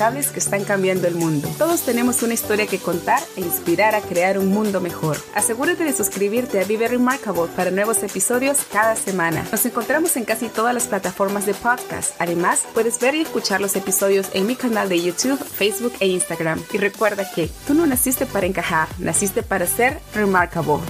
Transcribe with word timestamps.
que 0.00 0.38
están 0.38 0.64
cambiando 0.64 1.06
el 1.06 1.14
mundo. 1.14 1.46
Todos 1.58 1.82
tenemos 1.82 2.22
una 2.22 2.32
historia 2.32 2.66
que 2.66 2.78
contar 2.78 3.20
e 3.36 3.42
inspirar 3.42 3.94
a 3.94 4.00
crear 4.00 4.38
un 4.38 4.48
mundo 4.48 4.80
mejor. 4.80 5.18
Asegúrate 5.34 5.84
de 5.84 5.92
suscribirte 5.92 6.58
a 6.58 6.64
Vive 6.64 6.88
Remarkable 6.88 7.50
para 7.54 7.70
nuevos 7.70 8.02
episodios 8.02 8.60
cada 8.72 8.96
semana. 8.96 9.44
Nos 9.52 9.66
encontramos 9.66 10.16
en 10.16 10.24
casi 10.24 10.48
todas 10.48 10.72
las 10.72 10.86
plataformas 10.86 11.44
de 11.44 11.52
podcast. 11.52 12.14
Además, 12.18 12.62
puedes 12.72 12.98
ver 12.98 13.14
y 13.14 13.20
escuchar 13.20 13.60
los 13.60 13.76
episodios 13.76 14.28
en 14.32 14.46
mi 14.46 14.56
canal 14.56 14.88
de 14.88 15.02
YouTube, 15.02 15.38
Facebook 15.38 15.92
e 16.00 16.06
Instagram. 16.06 16.62
Y 16.72 16.78
recuerda 16.78 17.30
que 17.34 17.50
tú 17.66 17.74
no 17.74 17.84
naciste 17.84 18.24
para 18.24 18.46
encajar, 18.46 18.88
naciste 18.98 19.42
para 19.42 19.66
ser 19.66 19.98
remarkable. 20.14 20.80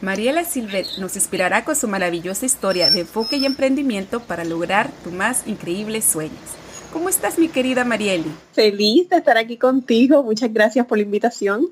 Mariela 0.00 0.44
Silvet 0.44 0.86
nos 0.98 1.16
inspirará 1.16 1.64
con 1.64 1.74
su 1.74 1.88
maravillosa 1.88 2.46
historia 2.46 2.88
de 2.88 3.00
enfoque 3.00 3.36
y 3.36 3.46
emprendimiento 3.46 4.20
para 4.20 4.44
lograr 4.44 4.92
tus 5.02 5.12
más 5.12 5.44
increíbles 5.48 6.04
sueños. 6.04 6.67
¿Cómo 6.92 7.10
estás, 7.10 7.38
mi 7.38 7.48
querida 7.48 7.84
Marieli? 7.84 8.32
Feliz 8.54 9.10
de 9.10 9.18
estar 9.18 9.36
aquí 9.36 9.58
contigo. 9.58 10.22
Muchas 10.22 10.50
gracias 10.52 10.86
por 10.86 10.96
la 10.96 11.04
invitación. 11.04 11.68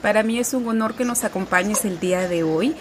Para 0.00 0.22
mí 0.22 0.38
es 0.38 0.54
un 0.54 0.68
honor 0.68 0.94
que 0.94 1.04
nos 1.04 1.24
acompañes 1.24 1.84
el 1.84 1.98
día 1.98 2.28
de 2.28 2.44
hoy, 2.44 2.76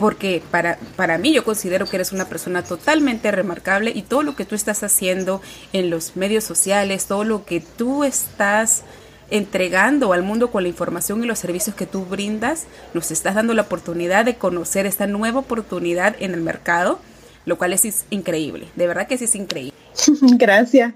porque 0.00 0.42
para, 0.50 0.76
para 0.96 1.18
mí 1.18 1.32
yo 1.32 1.44
considero 1.44 1.86
que 1.86 1.98
eres 1.98 2.10
una 2.10 2.24
persona 2.24 2.64
totalmente 2.64 3.30
remarcable 3.30 3.92
y 3.94 4.02
todo 4.02 4.24
lo 4.24 4.34
que 4.34 4.44
tú 4.44 4.56
estás 4.56 4.82
haciendo 4.82 5.40
en 5.72 5.88
los 5.88 6.16
medios 6.16 6.42
sociales, 6.42 7.06
todo 7.06 7.22
lo 7.22 7.44
que 7.44 7.60
tú 7.60 8.02
estás 8.02 8.82
entregando 9.30 10.12
al 10.12 10.24
mundo 10.24 10.50
con 10.50 10.64
la 10.64 10.68
información 10.68 11.22
y 11.22 11.28
los 11.28 11.38
servicios 11.38 11.76
que 11.76 11.86
tú 11.86 12.06
brindas, 12.06 12.66
nos 12.92 13.12
estás 13.12 13.36
dando 13.36 13.54
la 13.54 13.62
oportunidad 13.62 14.24
de 14.24 14.34
conocer 14.34 14.84
esta 14.84 15.06
nueva 15.06 15.38
oportunidad 15.38 16.16
en 16.18 16.34
el 16.34 16.40
mercado, 16.40 16.98
lo 17.46 17.58
cual 17.58 17.72
es, 17.72 18.04
increíble, 18.10 18.68
de 18.76 18.86
verdad 18.86 19.06
que 19.06 19.18
sí 19.18 19.24
es 19.24 19.34
increíble. 19.34 19.74
Gracias. 20.36 20.94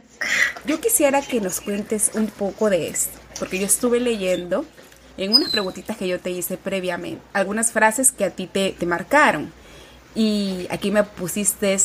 Yo 0.66 0.80
quisiera 0.80 1.20
que 1.22 1.40
nos 1.40 1.60
cuentes 1.60 2.12
un 2.14 2.26
poco 2.28 2.70
de 2.70 2.88
esto, 2.88 3.18
porque 3.38 3.58
yo 3.58 3.66
estuve 3.66 4.00
leyendo 4.00 4.64
en 5.16 5.32
unas 5.32 5.50
preguntitas 5.50 5.96
que 5.96 6.08
yo 6.08 6.18
te 6.20 6.30
hice 6.30 6.56
previamente, 6.56 7.22
algunas 7.32 7.72
frases 7.72 8.12
que 8.12 8.24
a 8.24 8.30
ti 8.30 8.46
te, 8.46 8.72
te 8.72 8.86
marcaron. 8.86 9.52
Y 10.14 10.66
aquí 10.70 10.90
me 10.90 11.02
pusiste, 11.02 11.76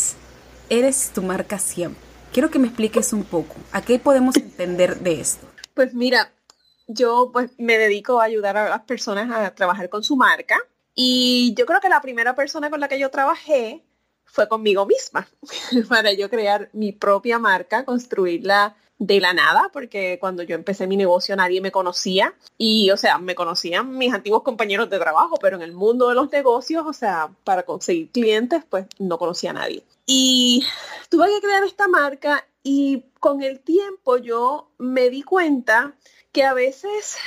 eres 0.70 1.12
tu 1.14 1.22
marca 1.22 1.58
siempre. 1.58 2.02
Quiero 2.32 2.52
que 2.52 2.60
me 2.60 2.68
expliques 2.68 3.12
un 3.14 3.24
poco, 3.24 3.56
¿a 3.72 3.82
qué 3.82 3.98
podemos 3.98 4.38
entender 4.38 5.00
de 5.00 5.20
esto? 5.20 5.48
Pues 5.74 5.94
mira, 5.94 6.32
yo 6.88 7.32
pues 7.32 7.52
me 7.58 7.78
dedico 7.78 8.20
a 8.20 8.26
ayudar 8.26 8.58
a 8.58 8.70
las 8.70 8.82
personas 8.82 9.32
a 9.32 9.54
trabajar 9.56 9.90
con 9.90 10.04
su 10.04 10.16
marca 10.16 10.58
y 10.94 11.54
yo 11.56 11.66
creo 11.66 11.80
que 11.80 11.90
la 11.90 12.02
primera 12.02 12.36
persona 12.36 12.70
con 12.70 12.80
la 12.80 12.88
que 12.88 13.00
yo 13.00 13.10
trabajé 13.10 13.84
fue 14.32 14.48
conmigo 14.48 14.86
misma, 14.86 15.28
para 15.90 16.14
yo 16.14 16.30
crear 16.30 16.70
mi 16.74 16.92
propia 16.92 17.40
marca, 17.40 17.86
construirla 17.86 18.76
de 19.00 19.22
la 19.22 19.34
nada, 19.34 19.70
porque 19.72 20.18
cuando 20.20 20.44
yo 20.44 20.56
empecé 20.56 20.86
mi 20.86 20.98
negocio 20.98 21.36
nadie 21.36 21.62
me 21.62 21.72
conocía 21.72 22.34
y, 22.58 22.92
o 22.92 22.98
sea, 22.98 23.18
me 23.18 23.34
conocían 23.34 23.98
mis 23.98 24.14
antiguos 24.14 24.44
compañeros 24.44 24.90
de 24.90 25.00
trabajo, 25.00 25.38
pero 25.42 25.56
en 25.56 25.62
el 25.62 25.72
mundo 25.72 26.10
de 26.10 26.16
los 26.16 26.30
negocios, 26.32 26.86
o 26.86 26.92
sea, 26.92 27.30
para 27.46 27.64
conseguir 27.64 28.12
clientes, 28.12 28.64
pues 28.70 28.86
no 29.00 29.18
conocía 29.18 29.52
a 29.52 29.54
nadie. 29.54 29.84
Y 30.06 30.66
tuve 31.08 31.28
que 31.30 31.40
crear 31.40 31.64
esta 31.64 31.88
marca 31.88 32.46
y 32.62 33.06
con 33.22 33.42
el 33.42 33.62
tiempo 33.62 34.18
yo 34.18 34.70
me 34.78 35.10
di 35.10 35.24
cuenta 35.24 35.94
que 36.34 36.44
a 36.44 36.54
veces 36.54 37.18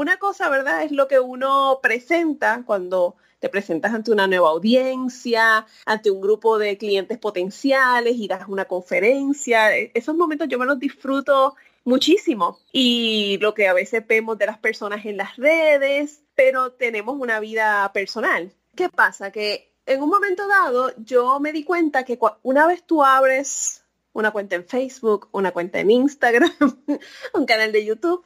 una 0.00 0.16
cosa, 0.18 0.48
¿verdad? 0.48 0.82
Es 0.82 0.92
lo 0.92 1.08
que 1.08 1.20
uno 1.20 1.78
presenta 1.82 2.62
cuando 2.64 3.16
te 3.38 3.50
presentas 3.50 3.92
ante 3.92 4.10
una 4.10 4.26
nueva 4.26 4.48
audiencia, 4.48 5.66
ante 5.84 6.10
un 6.10 6.22
grupo 6.22 6.58
de 6.58 6.78
clientes 6.78 7.18
potenciales 7.18 8.16
y 8.16 8.26
das 8.26 8.48
una 8.48 8.64
conferencia. 8.64 9.76
E, 9.76 9.90
esos 9.94 10.16
momentos 10.16 10.48
yo 10.48 10.58
me 10.58 10.64
los 10.64 10.78
disfruto 10.78 11.54
muchísimo. 11.84 12.58
Y 12.72 13.36
lo 13.42 13.52
que 13.52 13.68
a 13.68 13.74
veces 13.74 14.06
vemos 14.06 14.38
de 14.38 14.46
las 14.46 14.58
personas 14.58 15.04
en 15.04 15.18
las 15.18 15.36
redes, 15.36 16.22
pero 16.34 16.72
tenemos 16.72 17.18
una 17.18 17.38
vida 17.38 17.90
personal. 17.92 18.54
¿Qué 18.74 18.88
pasa? 18.88 19.30
Que 19.30 19.70
en 19.84 20.02
un 20.02 20.08
momento 20.08 20.48
dado 20.48 20.92
yo 20.96 21.40
me 21.40 21.52
di 21.52 21.64
cuenta 21.64 22.04
que 22.04 22.18
una 22.42 22.66
vez 22.66 22.84
tú 22.84 23.04
abres 23.04 23.84
una 24.12 24.30
cuenta 24.30 24.56
en 24.56 24.64
Facebook, 24.64 25.28
una 25.32 25.52
cuenta 25.52 25.78
en 25.78 25.90
Instagram, 25.90 26.50
un 27.34 27.46
canal 27.46 27.70
de 27.72 27.84
YouTube, 27.84 28.24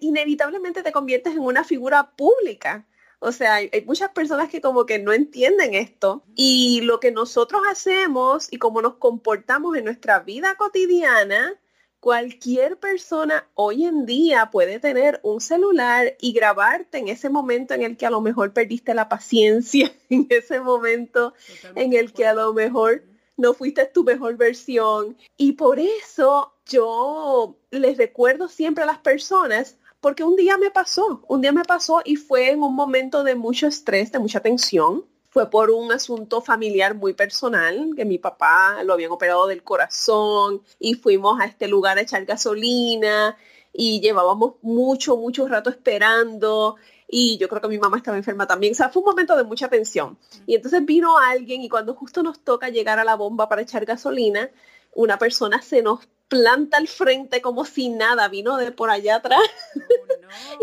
inevitablemente 0.00 0.82
te 0.82 0.92
conviertes 0.92 1.34
en 1.34 1.40
una 1.40 1.64
figura 1.64 2.10
pública. 2.16 2.86
O 3.18 3.32
sea, 3.32 3.54
hay, 3.54 3.70
muchas 3.86 4.10
personas 4.10 4.50
que 4.50 4.60
como 4.60 4.84
que 4.84 4.98
no 4.98 5.12
entienden 5.12 5.74
esto 5.74 6.24
y 6.34 6.82
lo 6.82 7.00
que 7.00 7.10
nosotros 7.10 7.62
hacemos 7.70 8.52
y 8.52 8.58
cómo 8.58 8.82
nos 8.82 8.96
comportamos 8.96 9.76
en 9.76 9.84
nuestra 9.84 10.20
vida 10.20 10.56
cotidiana, 10.56 11.58
cualquier 12.00 12.78
persona 12.78 13.48
hoy 13.54 13.86
en 13.86 14.04
día 14.04 14.50
puede 14.50 14.78
tener 14.78 15.20
un 15.22 15.40
celular 15.40 16.16
y 16.20 16.34
grabarte 16.34 16.98
en 16.98 17.08
ese 17.08 17.30
momento 17.30 17.72
en 17.72 17.80
el 17.80 17.96
que 17.96 18.04
a 18.04 18.10
lo 18.10 18.20
mejor 18.20 18.52
perdiste 18.52 18.92
la 18.92 19.08
paciencia, 19.08 19.90
en 20.10 20.26
ese 20.28 20.60
momento 20.60 21.32
en 21.74 21.94
el 21.94 22.12
que 22.12 22.26
a 22.26 22.34
lo 22.34 22.52
mejor 22.52 23.04
no 23.36 23.54
fuiste 23.54 23.86
tu 23.86 24.04
mejor 24.04 24.36
versión. 24.36 25.16
Y 25.36 25.52
por 25.52 25.78
eso 25.78 26.54
yo 26.66 27.56
les 27.70 27.96
recuerdo 27.96 28.48
siempre 28.48 28.84
a 28.84 28.86
las 28.86 28.98
personas 28.98 29.76
porque 30.00 30.22
un 30.22 30.36
día 30.36 30.58
me 30.58 30.70
pasó, 30.70 31.22
un 31.28 31.40
día 31.40 31.52
me 31.52 31.64
pasó 31.64 32.02
y 32.04 32.16
fue 32.16 32.50
en 32.50 32.62
un 32.62 32.74
momento 32.74 33.24
de 33.24 33.34
mucho 33.34 33.66
estrés, 33.66 34.12
de 34.12 34.18
mucha 34.18 34.40
tensión. 34.40 35.06
Fue 35.30 35.50
por 35.50 35.70
un 35.70 35.90
asunto 35.90 36.42
familiar 36.42 36.94
muy 36.94 37.14
personal, 37.14 37.90
que 37.96 38.04
mi 38.04 38.18
papá 38.18 38.84
lo 38.84 38.92
habían 38.92 39.10
operado 39.10 39.46
del 39.46 39.64
corazón 39.64 40.62
y 40.78 40.94
fuimos 40.94 41.40
a 41.40 41.46
este 41.46 41.68
lugar 41.68 41.96
a 41.98 42.02
echar 42.02 42.24
gasolina 42.26 43.36
y 43.72 44.00
llevábamos 44.00 44.54
mucho, 44.62 45.16
mucho 45.16 45.48
rato 45.48 45.70
esperando 45.70 46.76
y 47.16 47.38
yo 47.38 47.48
creo 47.48 47.62
que 47.62 47.68
mi 47.68 47.78
mamá 47.78 47.98
estaba 47.98 48.16
enferma 48.16 48.44
también. 48.44 48.72
O 48.72 48.74
sea, 48.74 48.88
fue 48.88 49.00
un 49.00 49.06
momento 49.06 49.36
de 49.36 49.44
mucha 49.44 49.68
tensión. 49.68 50.18
Y 50.46 50.56
entonces 50.56 50.84
vino 50.84 51.16
alguien 51.16 51.62
y 51.62 51.68
cuando 51.68 51.94
justo 51.94 52.24
nos 52.24 52.40
toca 52.40 52.70
llegar 52.70 52.98
a 52.98 53.04
la 53.04 53.14
bomba 53.14 53.48
para 53.48 53.62
echar 53.62 53.84
gasolina, 53.84 54.50
una 54.96 55.16
persona 55.16 55.62
se 55.62 55.80
nos 55.80 56.08
planta 56.26 56.76
al 56.76 56.88
frente 56.88 57.40
como 57.40 57.64
si 57.66 57.88
nada, 57.88 58.26
vino 58.26 58.56
de 58.56 58.72
por 58.72 58.90
allá 58.90 59.14
atrás. 59.14 59.38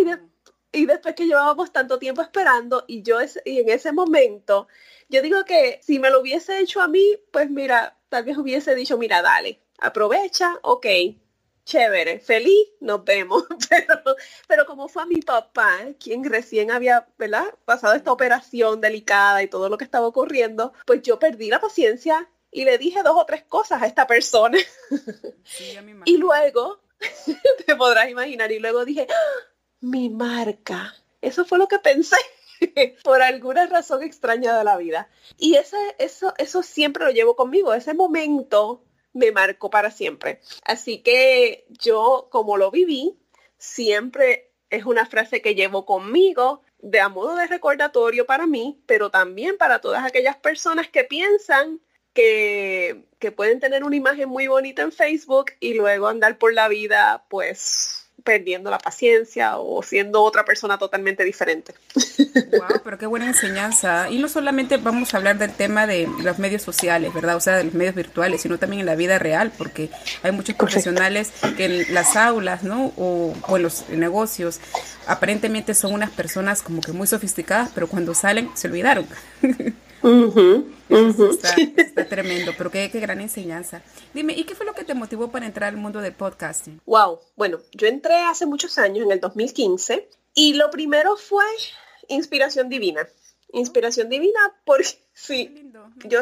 y, 0.74 0.86
después 0.86 1.16
que 1.16 1.26
llevábamos 1.26 1.72
tanto 1.72 2.00
tiempo 2.00 2.22
esperando 2.22 2.84
y 2.86 3.02
yo 3.02 3.20
y 3.46 3.60
en 3.60 3.70
ese 3.70 3.94
momento, 3.94 4.68
yo 5.08 5.22
digo 5.22 5.46
que 5.46 5.80
si 5.82 6.00
me 6.00 6.10
lo 6.10 6.20
hubiese 6.20 6.60
hecho 6.60 6.82
a 6.82 6.90
mí, 6.90 7.18
pues 7.32 7.50
mira, 7.50 7.98
tal 8.10 8.26
vez 8.26 8.38
hubiese 8.38 8.76
dicho, 8.76 8.98
mira, 8.98 9.22
dale, 9.22 9.62
aprovecha, 9.80 10.60
ok, 10.64 10.86
chévere, 11.66 12.20
feliz, 12.20 12.70
nos 12.80 13.04
vemos. 13.04 13.44
Pero, 13.70 14.02
pero 14.48 14.66
como 14.66 14.88
fue 14.88 15.04
a 15.04 15.06
mi 15.06 15.22
papá, 15.22 15.78
quien 16.00 16.24
recién 16.24 16.72
había 16.72 17.08
¿verdad? 17.18 17.46
pasado 17.66 17.94
esta 17.94 18.12
operación 18.12 18.82
delicada 18.82 19.42
y 19.44 19.48
todo 19.48 19.70
lo 19.70 19.78
que 19.78 19.86
estaba 19.86 20.08
ocurriendo, 20.08 20.74
pues 20.86 21.02
yo 21.02 21.20
perdí 21.20 21.50
la 21.50 21.62
paciencia 21.62 22.30
y 22.52 22.66
le 22.66 22.78
dije 22.78 23.02
dos 23.02 23.16
o 23.18 23.26
tres 23.26 23.44
cosas 23.44 23.82
a 23.82 23.88
esta 23.88 24.08
persona. 24.08 24.58
y 26.06 26.18
luego, 26.18 26.82
te 27.66 27.76
podrás 27.76 28.10
imaginar, 28.10 28.52
y 28.52 28.60
luego 28.60 28.84
dije, 28.84 29.08
¡Ah! 29.10 29.52
mi 29.80 30.10
marca. 30.10 30.94
Eso 31.22 31.46
fue 31.46 31.58
lo 31.58 31.68
que 31.68 31.80
pensé 31.80 32.18
por 33.04 33.22
alguna 33.22 33.68
razón 33.68 34.04
extraña 34.04 34.58
de 34.58 34.64
la 34.64 34.78
vida. 34.78 35.10
Y 35.38 35.56
ese, 35.56 35.78
eso, 35.98 36.34
eso 36.38 36.64
siempre 36.64 37.06
lo 37.06 37.12
llevo 37.12 37.36
conmigo. 37.36 37.74
Ese 37.74 37.94
momento 37.94 38.84
me 39.14 39.32
marcó 39.32 39.70
para 39.70 39.92
siempre. 39.92 40.40
Así 40.64 41.00
que 41.00 41.66
yo, 41.70 42.28
como 42.32 42.58
lo 42.58 42.72
viví, 42.72 43.18
siempre 43.58 44.52
es 44.70 44.86
una 44.86 45.06
frase 45.06 45.42
que 45.42 45.56
llevo 45.56 45.86
conmigo 45.86 46.62
de 46.80 47.00
a 47.00 47.10
modo 47.10 47.36
de 47.36 47.48
recordatorio 47.48 48.26
para 48.26 48.48
mí, 48.48 48.82
pero 48.86 49.12
también 49.12 49.58
para 49.58 49.80
todas 49.80 50.04
aquellas 50.04 50.38
personas 50.38 50.90
que 50.90 51.04
piensan 51.04 51.80
que, 52.14 53.06
pueden 53.36 53.60
tener 53.60 53.84
una 53.84 53.96
imagen 53.96 54.28
muy 54.30 54.48
bonita 54.48 54.82
en 54.82 54.92
Facebook 54.92 55.52
y 55.60 55.74
luego 55.76 56.08
andar 56.08 56.38
por 56.38 56.54
la 56.54 56.68
vida 56.68 57.26
pues 57.30 58.01
perdiendo 58.24 58.70
la 58.70 58.78
paciencia 58.78 59.58
o 59.58 59.82
siendo 59.84 60.22
otra 60.22 60.46
persona 60.46 60.78
totalmente 60.78 61.24
diferente. 61.24 61.74
Wow, 62.52 62.82
pero 62.84 62.98
qué 62.98 63.06
buena 63.06 63.28
enseñanza. 63.28 64.10
Y 64.10 64.20
no 64.20 64.28
solamente 64.28 64.78
vamos 64.78 65.14
a 65.14 65.18
hablar 65.18 65.38
del 65.38 65.52
tema 65.52 65.88
de 65.88 66.08
los 66.24 66.40
medios 66.40 66.62
sociales, 66.62 67.14
¿verdad? 67.14 67.36
O 67.36 67.40
sea, 67.42 67.58
de 67.58 67.66
los 67.66 67.74
medios 67.74 67.96
virtuales, 67.96 68.42
sino 68.42 68.58
también 68.58 68.82
en 68.82 68.86
la 68.86 68.96
vida 68.96 69.20
real, 69.20 69.52
porque 69.58 69.90
hay 70.24 70.32
muchos 70.32 70.56
profesionales 70.56 71.32
que 71.58 71.66
en 71.66 71.94
las 71.94 72.16
aulas, 72.16 72.64
¿no? 72.64 72.94
O, 72.98 73.34
en 73.56 73.64
los 73.64 73.90
negocios, 73.90 74.60
aparentemente 75.08 75.74
son 75.74 75.94
unas 75.94 76.12
personas 76.12 76.62
como 76.62 76.82
que 76.82 76.92
muy 76.92 77.08
sofisticadas, 77.08 77.70
pero 77.74 77.88
cuando 77.88 78.14
salen 78.14 78.50
se 78.56 78.68
olvidaron. 78.68 79.06
Está, 80.90 82.06
tremendo, 82.10 82.52
pero 82.58 82.72
qué, 82.72 82.90
qué, 82.92 83.00
gran 83.00 83.22
enseñanza. 83.22 83.84
Dime, 84.14 84.34
¿y 84.34 84.44
qué 84.44 84.56
fue 84.56 84.66
lo 84.66 84.74
que 84.74 84.84
te 84.84 84.94
motivó 84.94 85.30
para 85.30 85.46
entrar 85.46 85.70
al 85.70 85.78
mundo 85.78 86.02
del 86.02 86.14
podcasting? 86.14 86.82
Wow, 86.86 87.20
bueno, 87.36 87.60
yo 87.74 87.88
entré 87.88 88.16
hace 88.16 88.46
muchos 88.46 88.78
años, 88.78 89.06
en 89.06 89.12
el 89.12 89.20
2015, 89.20 90.10
y 90.34 90.54
lo 90.56 90.70
primero 90.72 91.16
fue 91.16 91.46
inspiración 92.08 92.70
divina. 92.70 93.08
Inspiración 93.54 94.10
divina 94.10 94.40
porque 94.66 94.88
sí, 95.14 95.72
yo 96.06 96.22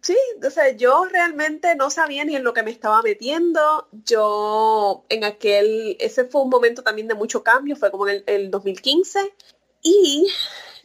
sí, 0.00 0.16
o 0.44 0.50
sea, 0.50 0.70
yo 0.70 1.04
realmente 1.06 1.74
no 1.74 1.90
sabía 1.90 2.24
ni 2.24 2.36
en 2.36 2.44
lo 2.44 2.54
que 2.54 2.62
me 2.62 2.70
estaba 2.70 3.02
metiendo. 3.02 3.88
Yo 4.04 5.04
en 5.08 5.24
aquel, 5.24 5.96
ese 5.98 6.24
fue 6.24 6.42
un 6.42 6.50
momento 6.50 6.82
también 6.82 7.08
de 7.08 7.14
mucho 7.14 7.42
cambio, 7.42 7.74
fue 7.74 7.90
como 7.90 8.06
en 8.06 8.16
el, 8.16 8.24
el 8.26 8.50
2015 8.52 9.34
y 9.82 10.28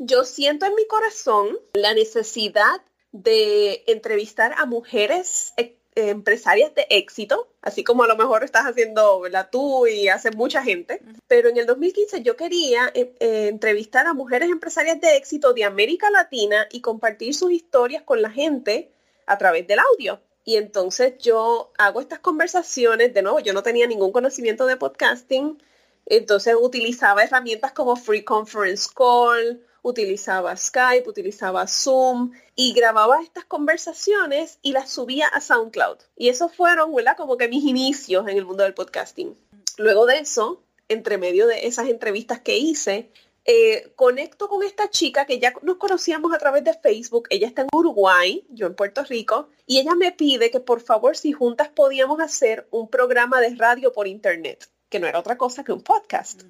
yo 0.04 0.24
siento 0.24 0.66
en 0.66 0.74
mi 0.74 0.88
corazón 0.88 1.60
la 1.74 1.94
necesidad 1.94 2.82
de 3.12 3.84
entrevistar 3.86 4.54
a 4.58 4.66
mujeres 4.66 5.54
eh, 5.58 5.78
empresarias 5.94 6.74
de 6.74 6.88
éxito, 6.90 7.50
así 7.62 7.84
como 7.84 8.04
a 8.04 8.08
lo 8.08 8.16
mejor 8.18 8.44
estás 8.44 8.66
haciendo 8.66 9.28
la 9.30 9.52
tú 9.52 9.86
y 9.86 10.08
hace 10.08 10.32
mucha 10.32 10.64
gente, 10.64 11.02
pero 11.28 11.50
en 11.50 11.58
el 11.58 11.68
2015 11.68 12.24
yo 12.24 12.36
quería 12.36 12.92
eh, 12.96 13.14
eh, 13.20 13.48
entrevistar 13.50 14.08
a 14.08 14.16
mujeres 14.16 14.50
empresarias 14.50 15.00
de 15.00 15.18
éxito 15.18 15.54
de 15.54 15.66
América 15.66 16.10
Latina 16.10 16.68
y 16.72 16.82
compartir 16.82 17.36
sus 17.36 17.52
historias 17.52 18.02
con 18.02 18.24
la 18.24 18.32
gente 18.32 18.90
a 19.28 19.38
través 19.38 19.68
del 19.68 19.80
audio. 19.80 20.20
Y 20.44 20.56
entonces 20.56 21.20
yo 21.20 21.72
hago 21.78 22.02
estas 22.02 22.20
conversaciones, 22.20 23.14
de 23.14 23.22
nuevo, 23.22 23.40
yo 23.40 23.54
no 23.54 23.62
tenía 23.62 23.86
ningún 23.86 24.12
conocimiento 24.12 24.66
de 24.66 24.78
podcasting, 24.78 25.62
entonces 26.08 26.56
utilizaba 26.60 27.24
herramientas 27.24 27.74
como 27.74 27.96
Free 27.96 28.24
Conference 28.24 28.90
Call, 28.96 29.62
utilizaba 29.82 30.56
Skype, 30.56 31.10
utilizaba 31.10 31.68
Zoom 31.68 32.32
y 32.56 32.74
grababa 32.74 33.22
estas 33.22 33.46
conversaciones 33.46 34.60
y 34.62 34.74
las 34.74 34.90
subía 34.90 35.28
a 35.28 35.42
SoundCloud. 35.42 35.98
Y 36.16 36.30
esos 36.30 36.56
fueron, 36.56 36.94
¿verdad? 36.94 37.18
Como 37.18 37.38
que 37.38 37.48
mis 37.48 37.64
inicios 37.64 38.28
en 38.28 38.38
el 38.38 38.46
mundo 38.46 38.64
del 38.64 38.74
podcasting. 38.74 39.36
Luego 39.78 40.06
de 40.06 40.20
eso, 40.20 40.62
entre 40.90 41.18
medio 41.18 41.48
de 41.48 41.68
esas 41.68 41.88
entrevistas 41.88 42.42
que 42.42 42.58
hice, 42.58 43.10
eh, 43.46 43.92
conecto 43.96 44.48
con 44.48 44.62
esta 44.62 44.90
chica 44.92 45.26
que 45.26 45.40
ya 45.40 45.54
nos 45.64 45.78
conocíamos 45.78 46.32
a 46.34 46.38
través 46.38 46.64
de 46.64 46.76
Facebook. 46.76 47.28
Ella 47.32 47.48
está 47.48 47.64
en 47.64 47.70
Uruguay, 47.74 48.46
yo 48.50 48.68
en 48.68 48.76
Puerto 48.76 49.04
Rico, 49.04 49.50
y 49.66 49.80
ella 49.80 49.96
me 49.96 50.12
pide 50.12 50.52
que 50.52 50.60
por 50.60 50.82
favor 50.82 51.18
si 51.18 51.32
juntas 51.32 51.70
podíamos 51.70 52.20
hacer 52.20 52.68
un 52.70 52.88
programa 52.88 53.42
de 53.42 53.56
radio 53.56 53.92
por 53.94 54.08
internet 54.08 54.70
que 54.92 55.00
no 55.00 55.08
era 55.08 55.20
otra 55.20 55.38
cosa 55.38 55.64
que 55.64 55.72
un 55.72 55.82
podcast, 55.82 56.44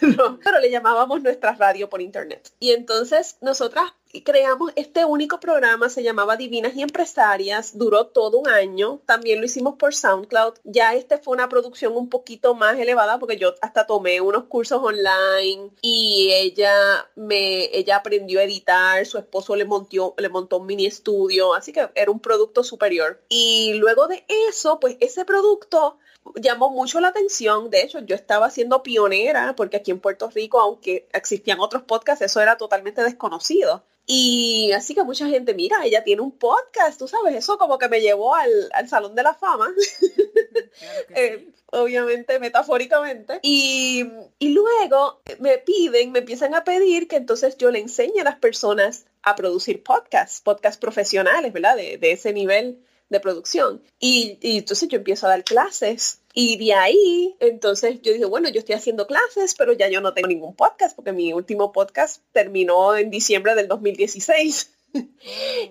pero 0.44 0.60
le 0.60 0.70
llamábamos 0.70 1.20
nuestra 1.20 1.52
radio 1.54 1.90
por 1.90 2.00
internet. 2.00 2.52
Y 2.60 2.70
entonces 2.70 3.36
nosotras 3.40 3.92
creamos 4.24 4.72
este 4.76 5.04
único 5.04 5.40
programa, 5.40 5.90
se 5.90 6.04
llamaba 6.04 6.36
Divinas 6.36 6.76
y 6.76 6.82
Empresarias, 6.82 7.76
duró 7.76 8.06
todo 8.06 8.38
un 8.38 8.48
año, 8.48 9.00
también 9.04 9.40
lo 9.40 9.46
hicimos 9.46 9.74
por 9.74 9.94
SoundCloud, 9.94 10.54
ya 10.62 10.94
este 10.94 11.18
fue 11.18 11.34
una 11.34 11.48
producción 11.48 11.96
un 11.96 12.08
poquito 12.08 12.54
más 12.54 12.78
elevada 12.78 13.18
porque 13.18 13.36
yo 13.36 13.54
hasta 13.60 13.86
tomé 13.86 14.20
unos 14.20 14.44
cursos 14.44 14.80
online 14.80 15.72
y 15.82 16.30
ella 16.32 16.72
me, 17.16 17.64
ella 17.76 17.96
aprendió 17.96 18.38
a 18.38 18.44
editar, 18.44 19.04
su 19.06 19.18
esposo 19.18 19.56
le 19.56 19.64
montó, 19.64 20.14
le 20.16 20.28
montó 20.28 20.58
un 20.58 20.66
mini 20.66 20.86
estudio, 20.86 21.52
así 21.52 21.72
que 21.72 21.90
era 21.96 22.12
un 22.12 22.20
producto 22.20 22.62
superior. 22.62 23.20
Y 23.28 23.74
luego 23.74 24.06
de 24.06 24.24
eso, 24.48 24.78
pues 24.78 24.96
ese 25.00 25.24
producto 25.24 25.98
llamó 26.36 26.70
mucho 26.70 27.00
la 27.00 27.08
atención. 27.08 27.70
De 27.70 27.82
hecho, 27.82 28.00
yo 28.00 28.14
estaba 28.14 28.50
siendo 28.50 28.82
pionera 28.82 29.54
porque 29.56 29.78
aquí 29.78 29.90
en 29.90 30.00
Puerto 30.00 30.28
Rico, 30.30 30.60
aunque 30.60 31.08
existían 31.12 31.60
otros 31.60 31.82
podcasts, 31.82 32.24
eso 32.24 32.40
era 32.40 32.56
totalmente 32.56 33.02
desconocido. 33.02 33.84
Y 34.10 34.72
así 34.72 34.94
que 34.94 35.02
mucha 35.02 35.26
gente, 35.26 35.52
mira, 35.52 35.84
ella 35.84 36.02
tiene 36.02 36.22
un 36.22 36.32
podcast, 36.32 36.98
tú 36.98 37.06
sabes, 37.06 37.34
eso 37.34 37.58
como 37.58 37.76
que 37.76 37.90
me 37.90 38.00
llevó 38.00 38.34
al, 38.34 38.70
Salón 38.88 39.14
de 39.14 39.22
la 39.22 39.34
Fama, 39.34 39.70
eh, 41.14 41.46
obviamente 41.66 42.38
metafóricamente. 42.38 43.38
Y, 43.42 44.04
luego 44.40 45.20
me 45.40 45.58
piden, 45.58 46.12
me 46.12 46.20
empiezan 46.20 46.54
a 46.54 46.64
pedir 46.64 47.06
que 47.06 47.16
entonces 47.16 47.58
yo 47.58 47.70
le 47.70 47.80
enseñe 47.80 48.20
a 48.20 48.24
las 48.24 48.36
personas 48.36 49.04
a 49.22 49.36
producir 49.36 49.82
podcasts, 49.82 50.40
podcasts 50.40 50.78
profesionales, 50.78 51.52
¿verdad? 51.52 51.76
De, 51.76 51.98
de 51.98 52.12
ese 52.12 52.32
nivel 52.32 52.82
de 53.10 53.20
producción. 53.20 53.82
Y, 53.98 54.38
entonces 54.42 54.88
yo 54.88 54.98
empiezo 54.98 55.26
a 55.26 55.30
dar 55.30 55.44
clases. 55.44 56.20
Y 56.34 56.56
de 56.58 56.74
ahí, 56.74 57.36
entonces 57.40 58.00
yo 58.02 58.12
dije, 58.12 58.24
bueno, 58.24 58.48
yo 58.48 58.60
estoy 58.60 58.74
haciendo 58.74 59.06
clases, 59.06 59.54
pero 59.56 59.72
ya 59.72 59.88
yo 59.88 60.00
no 60.00 60.14
tengo 60.14 60.28
ningún 60.28 60.54
podcast, 60.54 60.94
porque 60.94 61.12
mi 61.12 61.32
último 61.32 61.72
podcast 61.72 62.22
terminó 62.32 62.96
en 62.96 63.10
diciembre 63.10 63.54
del 63.54 63.68
2016. 63.68 64.70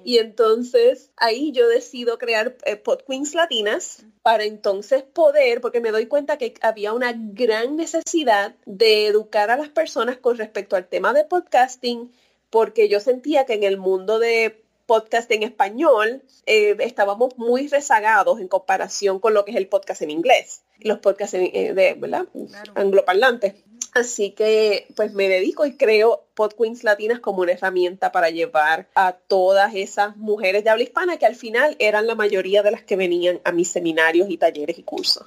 y 0.04 0.18
entonces 0.18 1.12
ahí 1.16 1.52
yo 1.52 1.68
decido 1.68 2.18
crear 2.18 2.56
eh, 2.66 2.76
Pod 2.76 3.02
Queens 3.08 3.34
Latinas 3.34 4.06
para 4.22 4.44
entonces 4.44 5.04
poder, 5.04 5.62
porque 5.62 5.80
me 5.80 5.92
doy 5.92 6.08
cuenta 6.08 6.38
que 6.38 6.54
había 6.62 6.94
una 6.94 7.14
gran 7.16 7.78
necesidad 7.78 8.56
de 8.66 9.08
educar 9.08 9.50
a 9.52 9.58
las 9.58 9.70
personas 9.70 10.18
con 10.18 10.38
respecto 10.38 10.76
al 10.76 10.88
tema 10.88 11.14
de 11.14 11.24
podcasting, 11.24 12.12
porque 12.50 12.90
yo 12.90 13.00
sentía 13.00 13.46
que 13.46 13.54
en 13.54 13.64
el 13.64 13.78
mundo 13.78 14.20
de 14.20 14.67
podcast 14.88 15.30
en 15.32 15.44
español, 15.44 16.24
eh, 16.48 16.76
estábamos 16.80 17.38
muy 17.38 17.68
rezagados 17.68 18.40
en 18.40 18.48
comparación 18.48 19.20
con 19.20 19.36
lo 19.36 19.46
que 19.46 19.52
es 19.52 19.58
el 19.58 19.68
podcast 19.68 20.02
en 20.02 20.10
inglés, 20.10 20.64
los 20.80 21.00
podcasts 21.00 21.36
eh, 21.36 21.74
de, 21.76 21.94
¿verdad? 21.94 22.26
Angloparlantes. 22.74 23.54
Así 23.94 24.32
que 24.32 24.88
pues 24.96 25.14
me 25.14 25.28
dedico 25.28 25.66
y 25.66 25.76
creo 25.76 26.28
Pod 26.36 26.54
Queens 26.54 26.84
Latinas 26.84 27.20
como 27.20 27.42
una 27.42 27.54
herramienta 27.54 28.12
para 28.12 28.30
llevar 28.30 28.88
a 28.94 29.14
todas 29.14 29.74
esas 29.74 30.16
mujeres 30.18 30.64
de 30.64 30.70
habla 30.70 30.84
hispana 30.84 31.18
que 31.18 31.26
al 31.26 31.36
final 31.36 31.76
eran 31.80 32.06
la 32.06 32.14
mayoría 32.14 32.62
de 32.62 32.72
las 32.72 32.84
que 32.84 32.96
venían 32.96 33.42
a 33.44 33.52
mis 33.52 33.70
seminarios 33.70 34.30
y 34.30 34.38
talleres 34.38 34.78
y 34.78 34.84
cursos. 34.84 35.26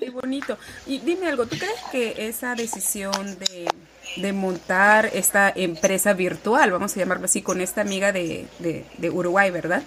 Qué 0.00 0.10
bonito. 0.10 0.56
Y 0.86 0.98
dime 0.98 1.26
algo, 1.26 1.46
¿tú 1.46 1.56
crees 1.58 1.80
que 1.92 2.26
esa 2.26 2.54
decisión 2.54 3.38
de 3.38 3.68
de 4.16 4.32
montar 4.32 5.10
esta 5.14 5.52
empresa 5.54 6.12
virtual, 6.12 6.70
vamos 6.70 6.96
a 6.96 7.00
llamarlo 7.00 7.26
así, 7.26 7.42
con 7.42 7.60
esta 7.60 7.80
amiga 7.80 8.12
de, 8.12 8.46
Uruguay, 9.12 9.50
¿verdad? 9.50 9.82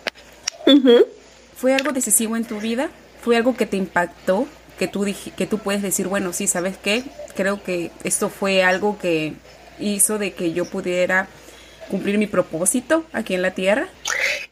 ¿Fue 1.56 1.74
algo 1.74 1.92
decisivo 1.92 2.36
en 2.36 2.46
tu 2.46 2.60
vida? 2.60 2.90
¿Fue 3.22 3.38
algo 3.38 3.56
que 3.56 3.66
te 3.66 3.78
impactó? 3.78 4.48
Que 4.78 4.88
tú, 4.88 5.06
que 5.38 5.46
tú 5.46 5.60
puedes 5.60 5.82
decir, 5.82 6.08
bueno, 6.08 6.34
sí, 6.34 6.48
¿sabes 6.48 6.78
qué? 6.78 7.04
Creo 7.36 7.64
que 7.64 7.92
esto 8.04 8.30
fue 8.30 8.64
algo 8.64 8.98
que 8.98 9.34
hizo 9.80 10.18
de 10.18 10.34
que 10.34 10.54
yo 10.54 10.66
pudiera 10.66 11.28
cumplir 11.90 12.18
mi 12.18 12.28
propósito 12.28 13.06
aquí 13.14 13.34
en 13.34 13.42
la 13.42 13.52
tierra? 13.52 13.88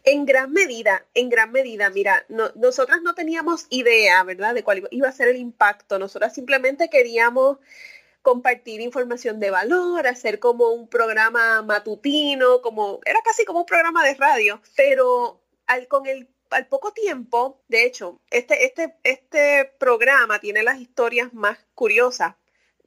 En 0.03 0.25
gran 0.25 0.51
medida, 0.51 1.05
en 1.13 1.29
gran 1.29 1.51
medida, 1.51 1.89
mira, 1.89 2.25
nosotras 2.55 3.01
no 3.01 3.13
teníamos 3.13 3.67
idea, 3.69 4.23
¿verdad?, 4.23 4.53
de 4.53 4.63
cuál 4.63 4.87
iba 4.91 5.09
a 5.09 5.11
ser 5.11 5.27
el 5.27 5.37
impacto. 5.37 5.99
Nosotras 5.99 6.33
simplemente 6.33 6.89
queríamos 6.89 7.57
compartir 8.21 8.81
información 8.81 9.39
de 9.39 9.51
valor, 9.51 10.07
hacer 10.07 10.39
como 10.39 10.69
un 10.69 10.87
programa 10.87 11.61
matutino, 11.61 12.61
como 12.61 12.99
era 13.05 13.19
casi 13.23 13.45
como 13.45 13.59
un 13.59 13.65
programa 13.65 14.03
de 14.03 14.13
radio, 14.15 14.61
pero 14.75 15.41
al 15.67 15.87
con 15.87 16.05
el 16.05 16.27
al 16.51 16.67
poco 16.67 16.91
tiempo, 16.91 17.61
de 17.67 17.85
hecho, 17.85 18.19
este, 18.29 18.65
este, 18.65 18.95
este 19.03 19.73
programa 19.79 20.39
tiene 20.39 20.63
las 20.63 20.79
historias 20.79 21.33
más 21.33 21.57
curiosas. 21.73 22.35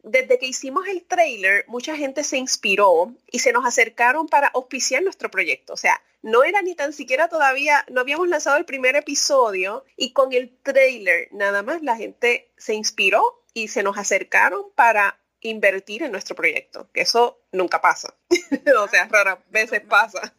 Desde 0.03 0.39
que 0.39 0.47
hicimos 0.47 0.87
el 0.87 1.05
trailer, 1.05 1.65
mucha 1.67 1.97
gente 1.97 2.25
se 2.25 2.37
inspiró 2.37 3.15
y 3.31 3.39
se 3.39 3.53
nos 3.53 3.65
acercaron 3.65 4.29
para 4.29 4.49
auspiciar 4.49 5.03
nuestro 5.03 5.31
proyecto. 5.31 5.73
O 5.73 5.79
sea, 5.79 5.99
no 6.21 6.45
era 6.45 6.61
ni 6.61 6.75
tan 6.75 6.93
siquiera 6.93 7.29
todavía, 7.29 7.87
no 7.91 8.03
habíamos 8.03 8.29
lanzado 8.29 8.59
el 8.59 8.67
primer 8.67 8.97
episodio 8.97 9.85
y 9.97 10.13
con 10.13 10.35
el 10.35 10.59
trailer 10.63 11.29
nada 11.33 11.63
más 11.63 11.83
la 11.83 11.97
gente 11.97 12.53
se 12.59 12.75
inspiró 12.75 13.43
y 13.55 13.69
se 13.69 13.83
nos 13.83 13.97
acercaron 13.97 14.65
para 14.75 15.19
invertir 15.45 16.03
en 16.03 16.11
nuestro 16.11 16.35
proyecto, 16.35 16.89
que 16.93 17.03
eso 17.03 17.39
nunca 17.53 17.81
pasa. 17.81 18.15
o 18.79 18.89
sea, 18.89 19.07
raras 19.09 19.39
veces 19.51 19.83
pasa. 19.83 20.35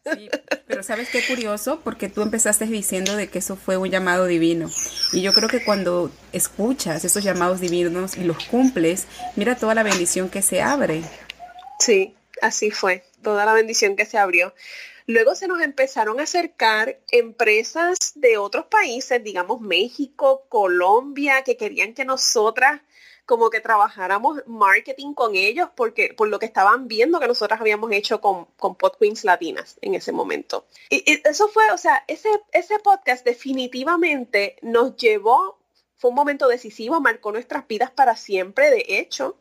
pero 0.67 0.83
sabes 0.83 1.09
qué 1.09 1.23
curioso, 1.25 1.79
porque 1.83 2.09
tú 2.09 2.21
empezaste 2.21 2.65
diciendo 2.65 3.15
de 3.15 3.29
que 3.29 3.39
eso 3.39 3.55
fue 3.55 3.77
un 3.77 3.89
llamado 3.89 4.25
divino. 4.25 4.69
Y 5.13 5.21
yo 5.21 5.31
creo 5.31 5.47
que 5.47 5.63
cuando 5.63 6.11
escuchas 6.33 7.05
esos 7.05 7.23
llamados 7.23 7.61
divinos 7.61 8.17
y 8.17 8.23
los 8.23 8.43
cumples, 8.45 9.05
mira 9.35 9.55
toda 9.55 9.75
la 9.75 9.83
bendición 9.83 10.29
que 10.29 10.41
se 10.41 10.61
abre. 10.61 11.03
Sí, 11.79 12.15
así 12.41 12.71
fue, 12.71 13.03
toda 13.21 13.45
la 13.45 13.53
bendición 13.53 13.95
que 13.95 14.05
se 14.05 14.17
abrió. 14.17 14.53
Luego 15.07 15.35
se 15.35 15.47
nos 15.47 15.61
empezaron 15.61 16.19
a 16.19 16.23
acercar 16.23 16.99
empresas 17.11 18.13
de 18.15 18.39
otros 18.39 18.65
países, 18.65 19.23
digamos 19.23 19.61
México, 19.61 20.47
Colombia, 20.49 21.43
que 21.43 21.57
querían 21.57 21.93
que 21.93 22.05
nosotras 22.05 22.81
como 23.25 23.49
que 23.49 23.59
trabajáramos 23.59 24.43
marketing 24.45 25.13
con 25.13 25.35
ellos 25.35 25.69
porque 25.75 26.13
por 26.15 26.27
lo 26.27 26.39
que 26.39 26.45
estaban 26.45 26.87
viendo 26.87 27.19
que 27.19 27.27
nosotras 27.27 27.59
habíamos 27.59 27.91
hecho 27.91 28.21
con, 28.21 28.45
con 28.57 28.75
Pod 28.75 28.93
Queens 28.99 29.23
Latinas 29.23 29.77
en 29.81 29.95
ese 29.95 30.11
momento. 30.11 30.65
Y, 30.89 31.21
eso 31.27 31.47
fue, 31.47 31.71
o 31.71 31.77
sea, 31.77 32.03
ese, 32.07 32.29
ese 32.51 32.79
podcast 32.79 33.25
definitivamente 33.25 34.57
nos 34.61 34.95
llevó, 34.95 35.59
fue 35.97 36.09
un 36.09 36.15
momento 36.15 36.47
decisivo, 36.47 37.01
marcó 37.01 37.31
nuestras 37.31 37.67
vidas 37.67 37.91
para 37.91 38.15
siempre, 38.15 38.69
de 38.69 38.85
hecho. 38.87 39.37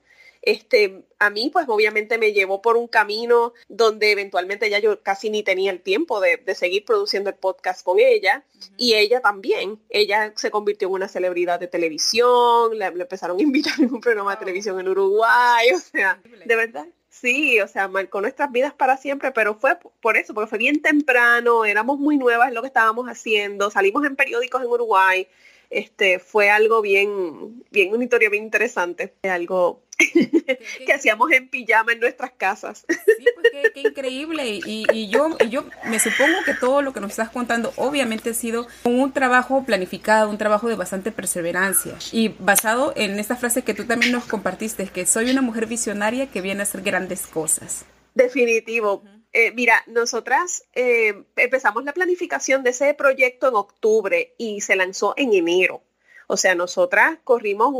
Este, 0.46 1.04
a 1.18 1.30
mí, 1.30 1.48
pues 1.50 1.66
obviamente 1.68 2.18
me 2.18 2.34
llevó 2.34 2.60
por 2.60 2.76
un 2.76 2.86
camino 2.86 3.54
donde 3.68 4.12
eventualmente 4.12 4.68
ya 4.68 4.78
yo 4.78 5.02
casi 5.02 5.30
ni 5.30 5.42
tenía 5.42 5.70
el 5.70 5.80
tiempo 5.80 6.20
de, 6.20 6.42
seguir 6.54 6.84
produciendo 6.84 7.30
el 7.30 7.36
podcast 7.36 7.82
con 7.82 7.98
ella. 7.98 8.44
Y 8.76 8.94
ella 8.94 9.20
también. 9.20 9.80
Ella 9.88 10.34
se 10.36 10.50
convirtió 10.50 10.88
en 10.88 10.94
una 10.94 11.08
celebridad 11.08 11.58
de 11.58 11.66
televisión, 11.66 12.78
le, 12.78 12.86
empezaron 12.86 13.38
a 13.38 13.42
invitar 13.42 13.74
en 13.78 13.92
un 13.92 14.00
programa 14.00 14.32
de 14.32 14.36
televisión 14.36 14.78
en 14.78 14.88
Uruguay. 14.88 15.68
O 15.74 15.78
sea, 15.78 16.20
de 16.44 16.56
verdad. 16.56 16.86
Sí, 17.08 17.60
o 17.60 17.68
sea, 17.68 17.88
marcó 17.88 18.20
nuestras 18.20 18.50
vidas 18.50 18.74
para 18.74 18.96
siempre, 18.96 19.30
pero 19.30 19.54
fue 19.54 19.78
por 20.02 20.16
eso, 20.16 20.34
porque 20.34 20.50
fue 20.50 20.58
bien 20.58 20.82
temprano, 20.82 21.64
éramos 21.64 21.98
muy 21.98 22.18
nuevas 22.18 22.48
en 22.48 22.54
lo 22.54 22.60
que 22.60 22.66
estábamos 22.66 23.06
haciendo, 23.06 23.70
salimos 23.70 24.04
en 24.04 24.16
periódicos 24.16 24.60
en 24.60 24.68
Uruguay, 24.68 25.28
este, 25.74 26.20
fue 26.20 26.50
algo 26.50 26.80
bien, 26.80 27.64
bien 27.72 27.92
unitorio, 27.92 28.30
bien 28.30 28.44
interesante, 28.44 29.12
algo 29.24 29.82
que 30.86 30.92
hacíamos 30.92 31.32
en 31.32 31.48
pijama 31.48 31.92
en 31.92 32.00
nuestras 32.00 32.30
casas. 32.30 32.86
Sí, 32.88 33.26
pues 33.34 33.72
qué, 33.74 33.80
increíble. 33.80 34.60
Y, 34.64 35.08
yo, 35.08 35.36
yo 35.50 35.64
me 35.86 35.98
supongo 35.98 36.38
que 36.44 36.54
todo 36.54 36.80
lo 36.80 36.92
que 36.92 37.00
nos 37.00 37.10
estás 37.10 37.30
contando 37.30 37.72
obviamente 37.76 38.30
ha 38.30 38.34
sido 38.34 38.68
un 38.84 39.12
trabajo 39.12 39.64
planificado, 39.64 40.30
un 40.30 40.38
trabajo 40.38 40.68
de 40.68 40.76
bastante 40.76 41.10
perseverancia. 41.10 41.94
Y 42.12 42.28
basado 42.38 42.92
en 42.96 43.18
esta 43.18 43.34
frase 43.34 43.62
que 43.62 43.74
tú 43.74 43.84
también 43.84 44.12
nos 44.12 44.26
compartiste, 44.26 44.86
que 44.86 45.06
soy 45.06 45.30
una 45.30 45.42
mujer 45.42 45.66
visionaria 45.66 46.28
que 46.28 46.40
viene 46.40 46.60
a 46.60 46.64
hacer 46.64 46.82
grandes 46.82 47.26
cosas. 47.26 47.84
Definitivo. 48.14 49.02
Eh, 49.34 49.50
mira, 49.50 49.82
nosotras 49.88 50.62
eh, 50.74 51.24
empezamos 51.34 51.84
la 51.84 51.92
planificación 51.92 52.62
de 52.62 52.70
ese 52.70 52.94
proyecto 52.94 53.48
en 53.48 53.56
octubre 53.56 54.32
y 54.38 54.60
se 54.60 54.76
lanzó 54.76 55.12
en 55.16 55.34
enero. 55.34 55.82
O 56.28 56.36
sea, 56.36 56.54
nosotras 56.54 57.18
corrimos 57.24 57.74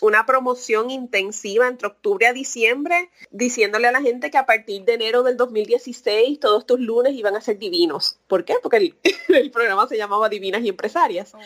una 0.00 0.26
promoción 0.26 0.90
intensiva 0.90 1.66
entre 1.66 1.88
octubre 1.88 2.26
a 2.26 2.32
diciembre, 2.32 3.10
diciéndole 3.30 3.88
a 3.88 3.92
la 3.92 4.00
gente 4.00 4.30
que 4.30 4.38
a 4.38 4.46
partir 4.46 4.84
de 4.84 4.94
enero 4.94 5.24
del 5.24 5.36
2016 5.36 6.38
todos 6.38 6.64
tus 6.64 6.78
lunes 6.78 7.14
iban 7.14 7.34
a 7.36 7.40
ser 7.40 7.58
divinos. 7.58 8.18
¿Por 8.28 8.44
qué? 8.44 8.54
Porque 8.62 8.94
el, 9.28 9.50
programa 9.50 9.88
se 9.88 9.98
llamaba 9.98 10.28
Divinas 10.28 10.62
y 10.62 10.68
Empresarias. 10.68 11.34
Oh, 11.34 11.40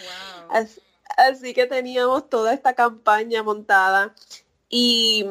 así 1.16 1.54
que 1.54 1.66
teníamos 1.66 2.28
toda 2.28 2.52
esta 2.52 2.74
campaña 2.74 3.42
montada 3.42 4.14
y 4.68 5.24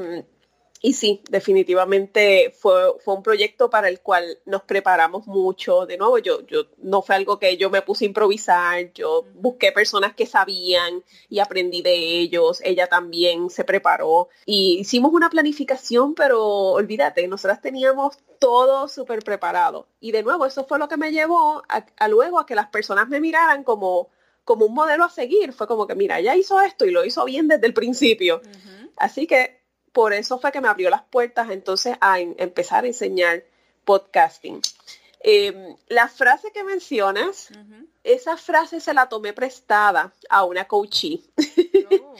y 0.85 0.91
sí, 0.91 1.21
definitivamente 1.29 2.53
fue, 2.59 2.99
fue 2.99 3.13
un 3.13 3.23
proyecto 3.23 3.69
para 3.69 3.87
el 3.87 4.01
cual 4.01 4.39
nos 4.45 4.63
preparamos 4.63 5.27
mucho. 5.27 5.85
De 5.85 5.97
nuevo, 5.97 6.17
yo, 6.17 6.45
yo 6.45 6.65
no 6.79 7.01
fue 7.01 7.15
algo 7.15 7.39
que 7.39 7.55
yo 7.55 7.69
me 7.69 7.81
puse 7.81 8.03
a 8.03 8.07
improvisar, 8.07 8.91
yo 8.91 9.25
busqué 9.35 9.71
personas 9.71 10.13
que 10.13 10.25
sabían 10.25 11.01
y 11.29 11.39
aprendí 11.39 11.81
de 11.81 12.19
ellos. 12.19 12.59
Ella 12.65 12.87
también 12.87 13.49
se 13.49 13.63
preparó 13.63 14.27
y 14.45 14.79
hicimos 14.81 15.13
una 15.13 15.29
planificación, 15.29 16.15
pero 16.15 16.43
olvídate, 16.71 17.29
nosotras 17.29 17.61
teníamos 17.61 18.17
todo 18.37 18.89
súper 18.89 19.23
preparado. 19.23 19.87
Y 20.01 20.11
de 20.11 20.21
nuevo, 20.21 20.45
eso 20.45 20.65
fue 20.65 20.79
lo 20.79 20.89
que 20.89 20.97
me 20.97 21.13
llevó 21.13 21.63
a, 21.69 22.07
luego 22.09 22.41
a 22.41 22.45
que 22.45 22.55
las 22.55 22.67
personas 22.67 23.07
me 23.07 23.21
miraran 23.21 23.63
como, 23.63 24.09
como 24.43 24.65
un 24.65 24.73
modelo 24.73 25.05
a 25.05 25.09
seguir. 25.09 25.53
Fue 25.53 25.65
como 25.65 25.87
que, 25.87 25.95
mira, 25.95 26.19
ella 26.19 26.35
hizo 26.35 26.59
esto 26.59 26.83
y 26.83 26.91
lo 26.91 27.05
hizo 27.05 27.23
bien 27.23 27.47
desde 27.47 27.67
el 27.67 27.73
principio. 27.73 28.41
Así 28.97 29.27
que 29.27 29.62
por 29.93 30.11
eso 30.11 30.39
fue 30.39 30.51
que 30.51 30.59
me 30.59 30.67
abrió 30.67 30.89
las 30.89 31.03
puertas 31.03 31.49
entonces 31.51 31.95
a 32.01 32.19
empezar 32.19 32.83
a 32.83 32.87
enseñar 32.87 33.43
podcasting. 33.85 34.59
Em, 35.19 35.75
la 35.87 36.09
frase 36.09 36.51
que 36.51 36.63
mencionas, 36.63 37.49
esa 38.03 38.35
frase 38.35 38.81
se 38.81 38.93
la 38.93 39.07
tomé 39.07 39.31
prestada 39.31 40.11
a 40.29 40.43
una 40.43 40.65
coachee. 40.65 41.23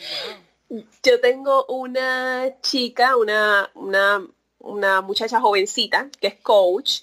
Oh, 0.69 0.81
Yo 1.03 1.21
tengo 1.21 1.65
una 1.67 2.59
chica, 2.61 3.15
una, 3.15 3.69
una, 3.75 4.25
una, 4.59 5.01
muchacha 5.01 5.39
jovencita 5.39 6.09
que 6.19 6.27
es 6.27 6.35
coach 6.35 7.01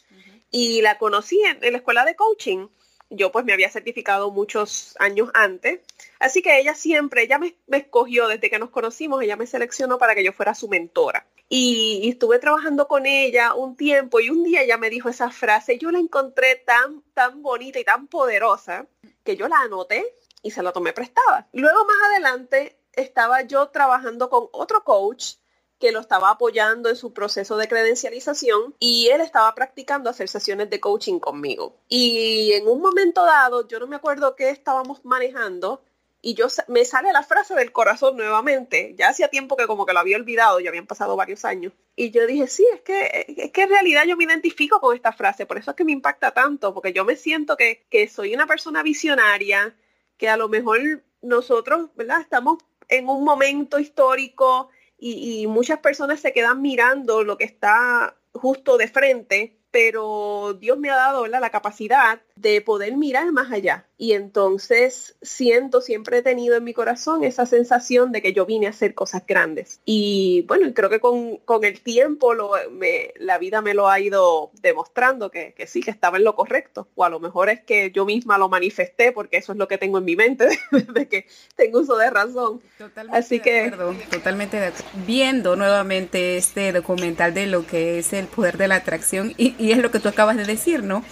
y 0.51 0.83
la 0.83 0.99
conocí 0.99 1.41
en 1.45 1.73
la 1.73 1.79
escuela 1.79 2.05
de 2.05 2.17
coaching 2.17 2.67
yo 3.11 3.33
pues 3.33 3.45
me 3.45 3.53
había 3.53 3.71
certificado 3.71 4.31
muchos 4.31 4.95
años 4.99 5.31
antes. 5.35 5.81
Así 6.19 6.43
que 6.43 6.59
ella 6.59 6.75
siempre, 6.75 7.25
ella 7.25 7.39
me, 7.39 7.57
escogió 7.73 8.29
desde 8.29 8.49
que 8.49 8.59
nos 8.59 8.71
conocimos, 8.71 9.23
ella 9.23 9.37
me 9.37 9.47
seleccionó 9.47 9.99
para 9.99 10.15
que 10.15 10.25
yo 10.25 10.33
fuera 10.33 10.55
su 10.55 10.69
mentora. 10.69 11.27
Y, 11.49 12.09
estuve 12.09 12.39
trabajando 12.39 12.87
con 12.87 13.07
ella 13.07 13.55
un 13.55 13.77
tiempo 13.77 14.21
y 14.21 14.31
un 14.31 14.45
día 14.45 14.63
ella 14.63 14.79
me 14.79 14.89
dijo 14.89 15.09
esa 15.09 15.31
frase, 15.31 15.79
yo 15.79 15.91
la 15.91 15.99
encontré 15.99 16.57
tan, 16.65 17.03
tan 17.13 17.43
bonita 17.43 17.81
y 17.81 17.85
tan 17.85 18.07
poderosa 18.07 18.87
que 19.25 19.37
yo 19.37 19.49
la 19.49 19.59
anoté 19.61 20.15
y 20.43 20.53
se 20.53 20.63
la 20.63 20.73
tomé 20.73 20.93
prestada. 20.93 21.49
Luego 21.53 21.85
más 21.85 21.97
adelante 22.11 22.77
estaba 22.93 23.43
yo 23.43 23.69
trabajando 23.69 24.31
con 24.31 24.49
otro 24.53 24.85
coach 24.85 25.35
que 25.81 25.93
lo 25.93 26.01
estaba 26.01 26.31
apoyando 26.31 26.89
en 26.91 26.97
su 26.97 27.13
proceso 27.13 27.57
de 27.57 27.67
credencialización 27.67 28.75
y 28.79 29.09
él 29.09 29.21
estaba 29.23 29.53
practicando 29.55 30.11
hacer 30.11 30.29
sesiones 30.29 30.69
de 30.71 30.79
coaching 30.79 31.19
conmigo. 31.19 31.75
Y 31.89 32.53
en 32.53 32.69
un 32.69 32.81
momento 32.81 33.25
dado, 33.25 33.67
yo 33.67 33.81
no 33.81 33.87
me 33.87 33.97
acuerdo 33.97 34.37
qué 34.37 34.51
estábamos 34.51 35.05
manejando, 35.05 35.83
y 36.23 36.35
yo 36.35 36.49
me 36.69 36.85
sale 36.85 37.13
la 37.13 37.23
frase 37.23 37.55
del 37.55 37.73
corazón 37.73 38.17
nuevamente. 38.17 38.95
Ya 38.99 39.09
hacía 39.09 39.29
tiempo 39.29 39.57
que 39.57 39.67
como 39.67 39.87
que 39.87 39.95
lo 39.95 40.01
había 40.01 40.19
olvidado, 40.19 40.61
ya 40.61 40.69
habían 40.69 40.87
pasado 40.87 41.17
varios 41.17 41.45
años. 41.45 41.73
Y 41.97 42.11
yo 42.11 42.27
dije, 42.27 42.47
sí, 42.47 42.67
es 42.75 42.83
que, 42.83 43.27
es 43.39 43.51
que 43.51 43.63
en 43.63 43.71
realidad 43.71 44.05
yo 44.07 44.17
me 44.17 44.25
identifico 44.25 44.81
con 44.81 44.95
esta 44.95 45.13
frase, 45.13 45.47
por 45.47 45.57
eso 45.57 45.71
es 45.71 45.77
que 45.77 45.85
me 45.85 45.93
impacta 45.93 46.33
tanto, 46.33 46.75
porque 46.75 46.93
yo 46.93 47.05
me 47.05 47.17
siento 47.17 47.57
que, 47.57 47.87
que 47.89 48.07
soy 48.09 48.35
una 48.35 48.47
persona 48.47 48.83
visionaria, 48.83 49.75
que 50.19 50.29
a 50.29 50.37
lo 50.37 50.49
mejor 50.49 51.03
nosotros, 51.23 51.89
¿verdad? 51.95 52.21
Estamos 52.21 52.59
en 52.89 53.09
un 53.09 53.25
momento 53.25 53.79
histórico 53.79 54.69
y, 55.01 55.47
muchas 55.47 55.79
personas 55.79 56.21
se 56.21 56.33
quedan 56.33 56.61
mirando 56.63 57.25
lo 57.25 57.39
que 57.39 57.45
está 57.45 58.17
justo 58.33 58.77
de 58.77 58.89
frente 58.89 59.60
pero 59.71 60.57
Dios 60.61 60.79
me 60.79 60.91
ha 60.91 60.97
dado 60.97 61.27
la 61.27 61.51
capacidad 61.51 62.21
de 62.41 62.61
poder 62.61 62.97
mirar 62.97 63.31
más 63.33 63.53
allá. 63.53 63.87
Y 63.99 64.13
entonces 64.13 65.15
siento, 65.21 65.83
siempre 65.83 66.19
he 66.19 66.23
tenido 66.23 66.57
en 66.57 66.65
mi 66.65 66.73
corazón 66.73 67.23
esa 67.23 67.45
sensación 67.45 68.13
de 68.13 68.23
que 68.23 68.33
yo 68.33 68.47
vine 68.47 68.67
a 68.67 68.71
hacer 68.71 68.95
cosas 68.95 69.27
grandes. 69.27 69.81
Y 69.85 70.47
bueno, 70.49 70.73
creo 70.75 70.89
que 70.89 71.01
con, 71.01 71.39
el 71.63 71.81
tiempo 71.83 72.33
lo, 72.33 72.53
me, 72.71 73.13
la 73.19 73.37
vida 73.37 73.61
me 73.61 73.75
lo 73.75 73.91
ha 73.91 74.01
ido 74.01 74.53
demostrando 74.63 75.31
que, 75.31 75.55
sí, 75.67 75.83
que 75.83 75.91
estaba 75.91 76.17
en 76.17 76.25
lo 76.25 76.35
correcto. 76.35 76.89
O 76.95 77.05
a 77.05 77.11
lo 77.11 77.21
mejor 77.21 77.51
es 77.51 77.61
que 77.61 77.91
yo 77.91 78.07
misma 78.07 78.39
lo 78.39 78.49
manifesté 78.49 79.13
porque 79.13 79.37
eso 79.37 79.53
es 79.53 79.59
lo 79.59 79.69
que 79.69 79.77
tengo 79.77 79.99
en 79.99 80.05
mi 80.07 80.17
mente, 80.17 80.49
de 80.95 81.07
que 81.07 81.27
tengo 81.55 81.81
uso 81.81 81.99
de 81.99 82.09
razón. 82.09 82.63
Totalmente 82.79 83.19
Así 83.19 83.41
que... 83.41 83.67
Acuerdo, 83.67 83.95
totalmente 84.11 84.59
de 84.59 84.67
acuerdo. 84.69 84.89
Viendo 85.07 85.57
nuevamente 85.57 86.39
este 86.39 86.73
documental 86.73 87.35
de 87.35 87.47
lo 87.49 87.67
que 87.67 87.99
es 87.99 88.15
el 88.15 88.29
poder 88.29 88.57
de 88.57 88.69
la 88.69 88.77
atracción 88.77 89.35
y, 89.37 89.55
y 89.61 89.73
es 89.73 89.79
lo 89.79 89.91
que 89.91 90.01
tú 90.01 90.09
acabas 90.09 90.37
de 90.37 90.45
decir, 90.45 90.83
¿no? 90.83 91.05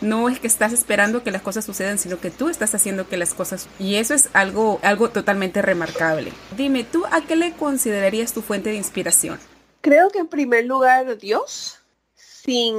No 0.00 0.28
es 0.28 0.38
que 0.38 0.46
estás 0.46 0.72
esperando 0.72 1.22
que 1.22 1.30
las 1.30 1.40
cosas 1.40 1.64
sucedan, 1.64 1.98
sino 1.98 2.20
que 2.20 2.30
tú 2.30 2.50
estás 2.50 2.74
haciendo 2.74 3.08
que 3.08 3.16
las 3.16 3.32
cosas... 3.32 3.68
Y 3.78 3.94
eso 3.94 4.12
es 4.12 4.28
algo, 4.34 4.78
algo 4.82 5.08
totalmente 5.08 5.62
remarcable. 5.62 6.30
Dime, 6.56 6.84
¿tú 6.84 7.04
a 7.10 7.22
qué 7.22 7.36
le 7.36 7.52
considerarías 7.52 8.34
tu 8.34 8.42
fuente 8.42 8.70
de 8.70 8.76
inspiración? 8.76 9.38
Creo 9.80 10.10
que 10.10 10.18
en 10.18 10.28
primer 10.28 10.66
lugar 10.66 11.16
Dios. 11.16 11.78
Sin... 12.14 12.76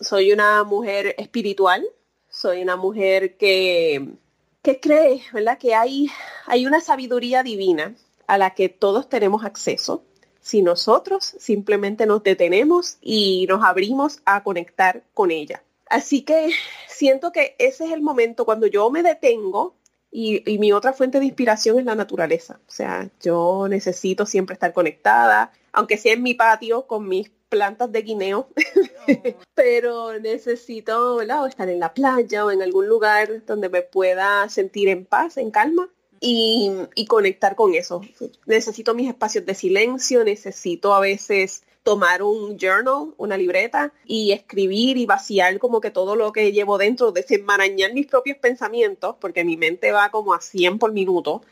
Soy 0.00 0.32
una 0.32 0.64
mujer 0.64 1.14
espiritual. 1.18 1.84
Soy 2.30 2.62
una 2.62 2.76
mujer 2.76 3.36
que, 3.36 4.14
que 4.62 4.80
cree, 4.80 5.22
¿verdad? 5.34 5.58
Que 5.58 5.74
hay, 5.74 6.10
hay 6.46 6.64
una 6.66 6.80
sabiduría 6.80 7.42
divina 7.42 7.94
a 8.26 8.38
la 8.38 8.54
que 8.54 8.70
todos 8.70 9.10
tenemos 9.10 9.44
acceso 9.44 10.02
si 10.42 10.60
nosotros 10.60 11.36
simplemente 11.38 12.04
nos 12.04 12.22
detenemos 12.22 12.98
y 13.00 13.46
nos 13.48 13.64
abrimos 13.64 14.20
a 14.26 14.42
conectar 14.42 15.04
con 15.14 15.30
ella. 15.30 15.62
Así 15.88 16.22
que 16.22 16.50
siento 16.88 17.32
que 17.32 17.54
ese 17.58 17.86
es 17.86 17.92
el 17.92 18.02
momento 18.02 18.44
cuando 18.44 18.66
yo 18.66 18.90
me 18.90 19.02
detengo 19.02 19.76
y, 20.10 20.42
mi 20.58 20.72
otra 20.72 20.92
fuente 20.92 21.20
de 21.20 21.26
inspiración 21.26 21.78
es 21.78 21.86
la 21.86 21.94
naturaleza. 21.94 22.60
O 22.68 22.70
sea, 22.70 23.08
yo 23.22 23.66
necesito 23.68 24.26
siempre 24.26 24.54
estar 24.54 24.74
conectada, 24.74 25.52
aunque 25.72 25.96
sea 25.96 26.12
en 26.12 26.22
mi 26.22 26.34
patio 26.34 26.86
con 26.86 27.08
mis 27.08 27.30
plantas 27.48 27.92
de 27.92 28.02
guineo, 28.02 28.48
pero 29.54 30.18
necesito 30.18 31.20
estar 31.46 31.68
en 31.68 31.80
la 31.80 31.94
playa 31.94 32.44
o 32.44 32.50
en 32.50 32.62
algún 32.62 32.88
lugar 32.88 33.46
donde 33.46 33.68
me 33.68 33.82
pueda 33.82 34.48
sentir 34.48 34.88
en 34.88 35.06
paz, 35.06 35.36
en 35.36 35.50
calma 35.50 35.88
y, 36.24 37.06
conectar 37.06 37.56
con 37.56 37.74
eso. 37.74 38.00
Necesito 38.46 38.94
mis 38.94 39.08
espacios 39.08 39.44
de 39.44 39.54
silencio, 39.54 40.24
necesito 40.24 40.94
a 40.94 41.00
veces 41.00 41.64
tomar 41.82 42.22
un 42.22 42.56
journal, 42.58 43.12
una 43.16 43.36
libreta 43.36 43.92
y 44.06 44.30
escribir 44.30 44.96
y 44.96 45.04
vaciar 45.04 45.58
como 45.58 45.80
que 45.80 45.90
todo 45.90 46.14
lo 46.14 46.32
que 46.32 46.52
llevo 46.52 46.78
dentro, 46.78 47.10
desenmarañar 47.10 47.92
mis 47.92 48.06
propios 48.06 48.38
pensamientos, 48.38 49.16
porque 49.20 49.44
mi 49.44 49.56
mente 49.56 49.90
va 49.90 50.10
como 50.10 50.32
a 50.32 50.40
100 50.40 50.78
por 50.78 50.92
minuto. 50.92 51.42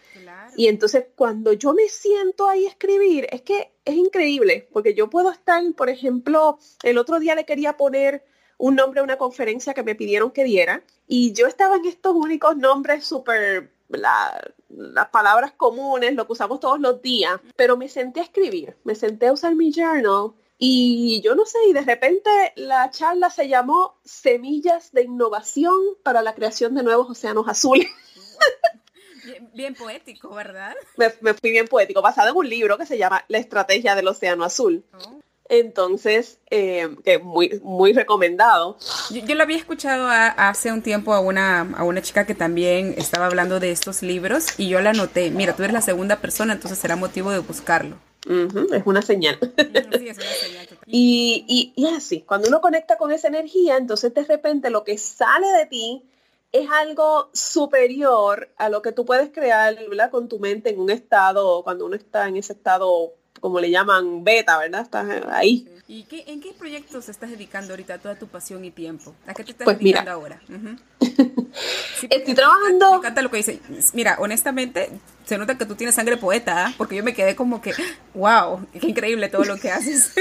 Y 0.56 0.68
entonces 0.68 1.06
cuando 1.16 1.52
yo 1.52 1.74
me 1.74 1.88
siento 1.88 2.48
ahí 2.48 2.66
a 2.66 2.70
escribir, 2.70 3.26
es 3.30 3.42
que 3.42 3.72
es 3.84 3.94
increíble, 3.96 4.68
porque 4.72 4.94
yo 4.94 5.10
puedo 5.10 5.32
estar, 5.32 5.62
por 5.76 5.90
ejemplo, 5.90 6.58
el 6.84 6.96
otro 6.96 7.18
día 7.18 7.34
le 7.34 7.44
quería 7.44 7.76
poner 7.76 8.24
un 8.56 8.76
nombre 8.76 9.00
a 9.00 9.02
una 9.02 9.18
conferencia 9.18 9.74
que 9.74 9.82
me 9.82 9.94
pidieron 9.94 10.30
que 10.30 10.44
diera 10.44 10.84
y 11.08 11.32
yo 11.32 11.46
estaba 11.46 11.76
en 11.76 11.86
estos 11.86 12.14
únicos 12.14 12.56
nombres 12.56 13.04
súper 13.04 13.70
las 13.98 15.08
palabras 15.10 15.52
comunes, 15.52 16.14
lo 16.14 16.26
que 16.26 16.32
usamos 16.32 16.60
todos 16.60 16.80
los 16.80 17.02
días, 17.02 17.40
pero 17.56 17.76
me 17.76 17.88
senté 17.88 18.20
a 18.20 18.24
escribir, 18.24 18.76
me 18.84 18.94
senté 18.94 19.28
a 19.28 19.32
usar 19.32 19.54
mi 19.54 19.72
journal 19.72 20.32
y 20.58 21.22
yo 21.22 21.34
no 21.34 21.46
sé, 21.46 21.58
y 21.68 21.72
de 21.72 21.80
repente 21.80 22.30
la 22.56 22.90
charla 22.90 23.30
se 23.30 23.48
llamó 23.48 23.98
Semillas 24.04 24.92
de 24.92 25.04
Innovación 25.04 25.78
para 26.02 26.20
la 26.20 26.34
Creación 26.34 26.74
de 26.74 26.82
Nuevos 26.82 27.08
Océanos 27.10 27.48
Azules. 27.48 27.88
Bien, 29.54 29.74
poético, 29.74 30.34
¿verdad? 30.34 30.74
Me, 30.96 31.34
fui 31.34 31.50
bien 31.50 31.66
poético, 31.66 32.02
basado 32.02 32.30
en 32.30 32.36
un 32.36 32.48
libro 32.48 32.78
que 32.78 32.86
se 32.86 32.98
llama 32.98 33.24
La 33.28 33.38
Estrategia 33.38 33.94
del 33.94 34.08
Océano 34.08 34.44
Azul. 34.44 34.84
Oh. 34.92 35.20
Entonces, 35.50 36.38
eh, 36.48 36.88
que 37.04 37.18
muy, 37.18 37.60
muy 37.64 37.92
recomendado. 37.92 38.78
Yo, 39.10 39.34
lo 39.34 39.42
había 39.42 39.56
escuchado 39.56 40.06
hace 40.08 40.70
un 40.70 40.80
tiempo 40.80 41.12
a 41.12 41.18
una, 41.18 41.62
a 41.76 41.82
una 41.82 42.00
chica 42.02 42.24
que 42.24 42.36
también 42.36 42.94
estaba 42.96 43.26
hablando 43.26 43.58
de 43.58 43.72
estos 43.72 44.02
libros 44.02 44.46
y 44.58 44.68
yo 44.68 44.80
la 44.80 44.90
anoté. 44.90 45.28
Mira, 45.30 45.56
tú 45.56 45.64
eres 45.64 45.74
la 45.74 45.80
segunda 45.80 46.20
persona, 46.20 46.52
entonces 46.52 46.78
será 46.78 46.94
motivo 46.94 47.32
de 47.32 47.40
buscarlo. 47.40 47.96
es 48.26 48.82
una 48.86 49.02
señal. 49.02 49.38
Sí, 49.98 50.08
es 50.08 50.18
una 50.18 50.26
señal 50.26 50.68
y, 50.86 51.72
y, 51.74 51.86
así, 51.88 52.22
cuando 52.22 52.46
uno 52.46 52.60
conecta 52.60 52.96
con 52.96 53.10
esa 53.10 53.26
energía, 53.26 53.76
entonces 53.76 54.14
de 54.14 54.22
repente 54.22 54.70
lo 54.70 54.84
que 54.84 54.98
sale 54.98 55.48
de 55.48 55.66
ti 55.66 56.04
es 56.52 56.68
algo 56.70 57.28
superior 57.32 58.50
a 58.56 58.68
lo 58.68 58.82
que 58.82 58.92
tú 58.92 59.04
puedes 59.04 59.30
crear 59.30 59.76
con 60.12 60.28
tu 60.28 60.38
mente 60.38 60.70
en 60.70 60.78
un 60.78 60.90
estado, 60.90 61.64
cuando 61.64 61.86
uno 61.86 61.96
está 61.96 62.28
en 62.28 62.36
ese 62.36 62.52
estado 62.52 63.14
como 63.40 63.60
le 63.60 63.70
llaman 63.70 64.22
beta, 64.24 64.58
¿verdad? 64.58 64.82
Estás 64.82 65.08
ahí. 65.28 65.66
¿Y 65.88 66.04
qué, 66.04 66.24
en 66.28 66.40
qué 66.40 66.52
proyectos 66.52 67.08
estás 67.08 67.30
dedicando 67.30 67.72
ahorita 67.72 67.98
toda 67.98 68.14
tu 68.14 68.28
pasión 68.28 68.64
y 68.64 68.70
tiempo? 68.70 69.14
¿A 69.26 69.34
qué 69.34 69.42
te 69.42 69.50
estás 69.50 69.64
pues 69.64 69.78
dedicando 69.78 70.12
ahora? 70.12 70.40
Estoy 72.10 72.34
trabajando. 72.34 72.92
Me 72.92 72.96
encanta 72.98 73.22
lo 73.22 73.30
que 73.30 73.38
dice. 73.38 73.60
Mira, 73.92 74.16
honestamente, 74.20 74.90
se 75.24 75.36
nota 75.36 75.58
que 75.58 75.66
tú 75.66 75.74
tienes 75.74 75.96
sangre 75.96 76.16
poeta, 76.16 76.66
¿ah? 76.66 76.74
porque 76.78 76.94
yo 76.94 77.02
me 77.02 77.12
quedé 77.12 77.34
como 77.34 77.60
que, 77.60 77.72
wow, 78.14 78.66
qué 78.72 78.86
increíble 78.86 79.28
todo 79.28 79.44
lo 79.44 79.56
que 79.56 79.70
haces. 79.72 80.12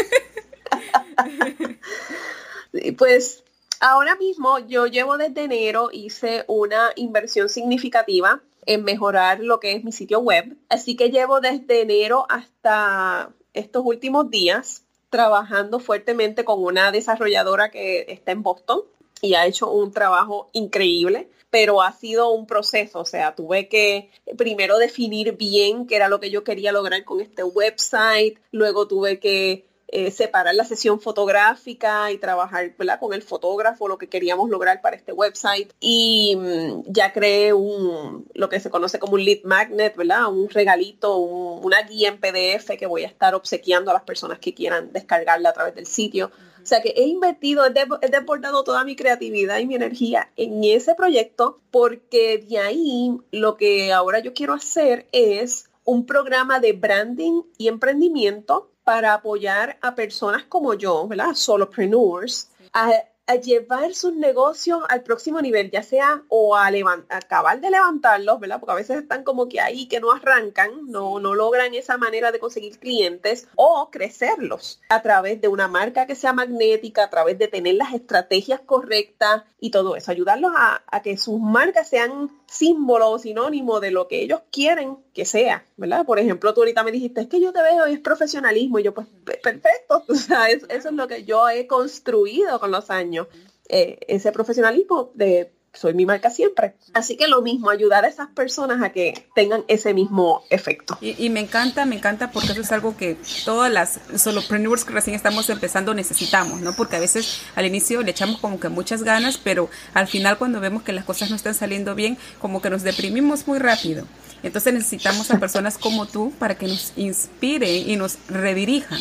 pues 2.98 3.44
ahora 3.80 4.16
mismo 4.16 4.60
yo 4.60 4.88
llevo 4.88 5.18
desde 5.18 5.44
enero, 5.44 5.90
hice 5.92 6.46
una 6.48 6.90
inversión 6.96 7.48
significativa 7.48 8.42
en 8.70 8.84
mejorar 8.84 9.40
lo 9.40 9.60
que 9.60 9.74
es 9.74 9.84
mi 9.84 9.92
sitio 9.92 10.20
web. 10.20 10.56
Así 10.70 10.96
que 10.96 11.10
llevo 11.10 11.42
desde 11.42 11.82
enero 11.82 12.28
hasta 12.30 13.34
estos 13.54 13.82
últimos 13.84 14.30
días 14.30 14.84
trabajando 15.10 15.80
fuertemente 15.80 16.46
con 16.46 16.64
una 16.64 16.92
desarrolladora 16.92 17.72
que 17.72 18.06
está 18.10 18.32
en 18.32 18.44
Boston 18.44 18.82
y 19.24 19.34
ha 19.34 19.48
hecho 19.48 19.72
un 19.72 19.92
trabajo 19.92 20.52
increíble, 20.54 21.32
pero 21.50 21.82
ha 21.82 21.92
sido 21.94 22.30
un 22.30 22.46
proceso, 22.46 23.00
o 23.00 23.06
sea, 23.06 23.34
tuve 23.34 23.68
que 23.70 24.12
primero 24.38 24.78
definir 24.78 25.36
bien 25.36 25.88
qué 25.88 25.96
era 25.96 26.08
lo 26.08 26.20
que 26.20 26.30
yo 26.30 26.44
quería 26.44 26.72
lograr 26.72 27.04
con 27.06 27.22
este 27.22 27.44
website, 27.44 28.38
luego 28.52 28.88
tuve 28.88 29.20
que 29.20 29.66
eh, 29.91 30.12
separar 30.12 30.53
la 30.53 30.65
sesión 30.65 31.00
fotográfica 31.00 32.12
y 32.12 32.19
trabajar 32.19 32.75
con 33.00 33.13
el 33.13 33.24
fotógrafo, 33.24 33.88
lo 33.88 33.98
que 33.98 34.08
queríamos 34.08 34.50
lograr 34.50 34.81
para 34.81 34.96
este 34.96 35.13
website. 35.13 35.74
Y 35.79 36.36
mm, 36.38 36.84
ya 36.86 37.12
creé 37.12 37.53
un, 37.53 38.27
lo 38.36 38.50
que 38.50 38.60
se 38.60 38.69
conoce 38.69 39.00
como 39.00 39.13
un 39.13 39.25
lead 39.25 39.39
magnet, 39.43 39.96
¿verdad? 39.96 40.27
Un 40.27 40.48
regalito, 40.50 41.17
una 41.17 41.81
guía 41.81 42.10
en 42.10 42.19
PDF 42.19 42.77
que 42.77 42.86
voy 42.86 43.03
a 43.03 43.08
estar 43.08 43.34
obsequiando 43.34 43.89
a 43.89 43.96
las 43.96 44.03
personas 44.03 44.38
que 44.38 44.53
quieran 44.53 44.91
descargarla 44.93 45.50
a 45.50 45.53
través 45.53 45.74
del 45.74 45.88
sitio. 45.88 46.31
O 46.62 46.65
sea 46.65 46.81
que 46.81 46.89
he 46.89 47.08
invertido, 47.08 47.65
he, 47.65 47.74
he 48.01 48.10
deportado 48.10 48.63
toda 48.63 48.84
mi 48.84 48.96
creatividad 48.96 49.58
y 49.58 49.65
mi 49.65 49.74
energía 49.75 50.29
en 50.36 50.63
ese 50.63 50.93
proyecto 50.93 51.62
porque 51.72 52.46
de 52.48 52.60
ahí 52.60 53.17
lo 53.31 53.58
que 53.58 53.91
ahora 53.91 54.19
yo 54.19 54.34
quiero 54.34 54.53
hacer 54.53 55.08
es 55.12 55.69
un 55.84 56.05
programa 56.05 56.60
de 56.60 56.74
branding 56.74 57.41
y 57.58 57.67
emprendimiento 57.67 58.69
para 58.89 59.13
apoyar 59.13 59.78
a 59.84 59.93
personas 59.93 60.45
como 60.45 60.73
yo, 60.73 61.08
¿verdad? 61.08 61.36
Solopreneurs, 61.36 62.49
a 62.73 62.91
a 63.30 63.36
llevar 63.36 63.94
sus 63.94 64.15
negocios 64.15 64.82
al 64.89 65.04
próximo 65.04 65.39
nivel, 65.39 65.70
ya 65.70 65.84
sea 65.84 66.24
o 66.30 66.56
a, 66.56 66.72
acabar 67.10 67.62
de 67.62 67.70
levantarlos, 67.70 68.39
¿verdad? 68.39 68.60
Porque 68.60 68.72
a 68.72 68.76
veces 68.76 68.98
están 68.98 69.24
como 69.24 69.48
que 69.48 69.62
ahí 69.62 69.88
que 69.88 70.00
no 70.00 70.12
arrancan, 70.12 70.72
no, 70.88 71.20
no 71.20 71.36
logran 71.36 71.76
esa 71.76 72.00
manera 72.00 72.32
de 72.32 72.39
conseguir 72.39 72.80
clientes 72.80 73.48
o 73.56 73.92
crecerlos 73.92 74.82
a 74.89 75.04
través 75.04 75.39
de 75.42 75.48
una 75.48 75.68
marca 75.68 76.08
que 76.08 76.15
sea 76.15 76.34
magnética, 76.34 77.04
a 77.04 77.12
través 77.12 77.38
de 77.38 77.48
tener 77.48 77.76
las 77.76 77.94
estrategias 77.94 78.62
correctas 78.62 79.44
y 79.60 79.70
todo 79.70 79.96
eso, 79.96 80.10
ayudarlos 80.10 80.54
a, 80.56 80.82
a 80.88 81.02
que 81.04 81.15
sus 81.15 81.39
marcas 81.39 81.88
sean 81.88 82.32
símbolo 82.50 83.12
o 83.12 83.20
sinónimo 83.20 83.80
de 83.80 83.92
lo 83.92 84.08
que 84.08 84.22
ellos 84.22 84.42
quieren 84.52 84.98
que 85.13 85.26
sea, 85.26 85.65
¿verdad? 85.78 86.06
Por 86.06 86.20
ejemplo, 86.20 86.54
tú 86.54 86.62
ahorita 86.62 86.84
me 86.84 86.92
dijiste, 86.92 87.22
es 87.22 87.28
que 87.28 87.39
yo 87.39 87.54
te 87.54 87.62
veo 87.62 87.88
y 87.88 87.94
es 87.94 88.00
profesionalismo, 88.00 88.80
y 88.80 88.84
yo 88.84 88.94
pues 88.94 89.08
perfecto, 89.44 90.04
o 90.08 90.15
sea, 90.15 90.48
eso 90.50 90.65
es 90.70 90.94
lo 90.94 91.08
que 91.08 91.24
yo 91.24 91.48
he 91.50 91.68
construido 91.68 92.60
con 92.60 92.72
los 92.72 92.89
años, 92.89 93.18
eh, 93.67 93.99
ese 94.08 94.32
profesionalismo 94.32 95.12
de 95.13 95.51
soy 95.73 95.93
mi 95.93 96.05
marca 96.05 96.29
siempre. 96.29 96.75
Así 96.93 97.15
que 97.15 97.27
lo 97.27 97.41
mismo, 97.41 97.69
ayudar 97.69 98.05
a 98.05 98.08
esas 98.08 98.29
personas 98.29 98.82
a 98.82 98.89
que 98.89 99.25
tengan 99.36 99.63
ese 99.67 99.93
mismo 99.93 100.43
efecto. 100.49 100.97
Y, 101.01 101.29
me 101.29 101.39
encanta, 101.39 101.86
me 101.86 101.95
encanta 101.95 102.32
porque 102.32 102.51
eso 102.51 102.62
es 102.62 102.71
algo 102.71 102.97
que 102.97 103.17
todas 103.45 103.71
las 103.71 103.99
solopreneurs 104.15 104.84
que 104.84 104.93
recién 104.93 105.15
estamos 105.15 105.49
empezando 105.49 105.93
necesitamos, 105.93 106.62
¿no? 106.62 106.73
Porque 106.73 106.95
a 106.95 106.99
veces 106.99 107.41
al 107.55 107.65
inicio 107.65 108.01
le 108.01 108.12
echamos 108.12 108.39
como 108.39 108.60
que 108.60 108.69
muchas 108.69 109.03
ganas, 109.03 109.38
pero 109.38 109.69
al 109.93 110.08
final 110.08 110.38
cuando 110.38 110.60
vemos 110.60 110.84
que 110.84 110.91
las 110.91 111.05
cosas 111.05 111.29
no 111.29 111.36
están 111.36 111.53
saliendo 111.53 111.95
bien, 111.95 112.17
como 112.39 112.62
que 112.62 112.69
nos 112.69 112.84
deprimimos 112.84 113.47
muy 113.47 113.60
rápido. 113.60 114.05
Entonces 114.41 114.73
necesitamos 114.73 115.29
a 115.32 115.39
personas 115.39 115.77
como 115.77 116.08
tú 116.08 116.34
para 116.39 116.58
que 116.58 116.67
nos 116.67 116.93
inspiren 116.95 117.89
y 117.89 117.95
nos 117.95 118.17
redirijan. 118.27 118.99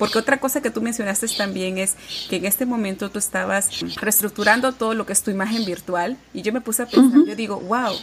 Porque 0.00 0.18
otra 0.18 0.40
cosa 0.40 0.62
que 0.62 0.70
tú 0.70 0.80
mencionaste 0.80 1.28
también 1.36 1.76
es 1.76 1.94
que 2.30 2.36
en 2.36 2.46
este 2.46 2.64
momento 2.64 3.10
tú 3.10 3.18
estabas 3.18 3.68
reestructurando 4.00 4.72
todo 4.72 4.94
lo 4.94 5.04
que 5.04 5.12
es 5.12 5.22
tu 5.22 5.30
imagen 5.30 5.66
virtual 5.66 6.16
y 6.32 6.40
yo 6.40 6.54
me 6.54 6.62
puse 6.62 6.84
a 6.84 6.86
pensar, 6.86 7.20
yo 7.26 7.36
digo, 7.36 7.60
wow, 7.60 7.94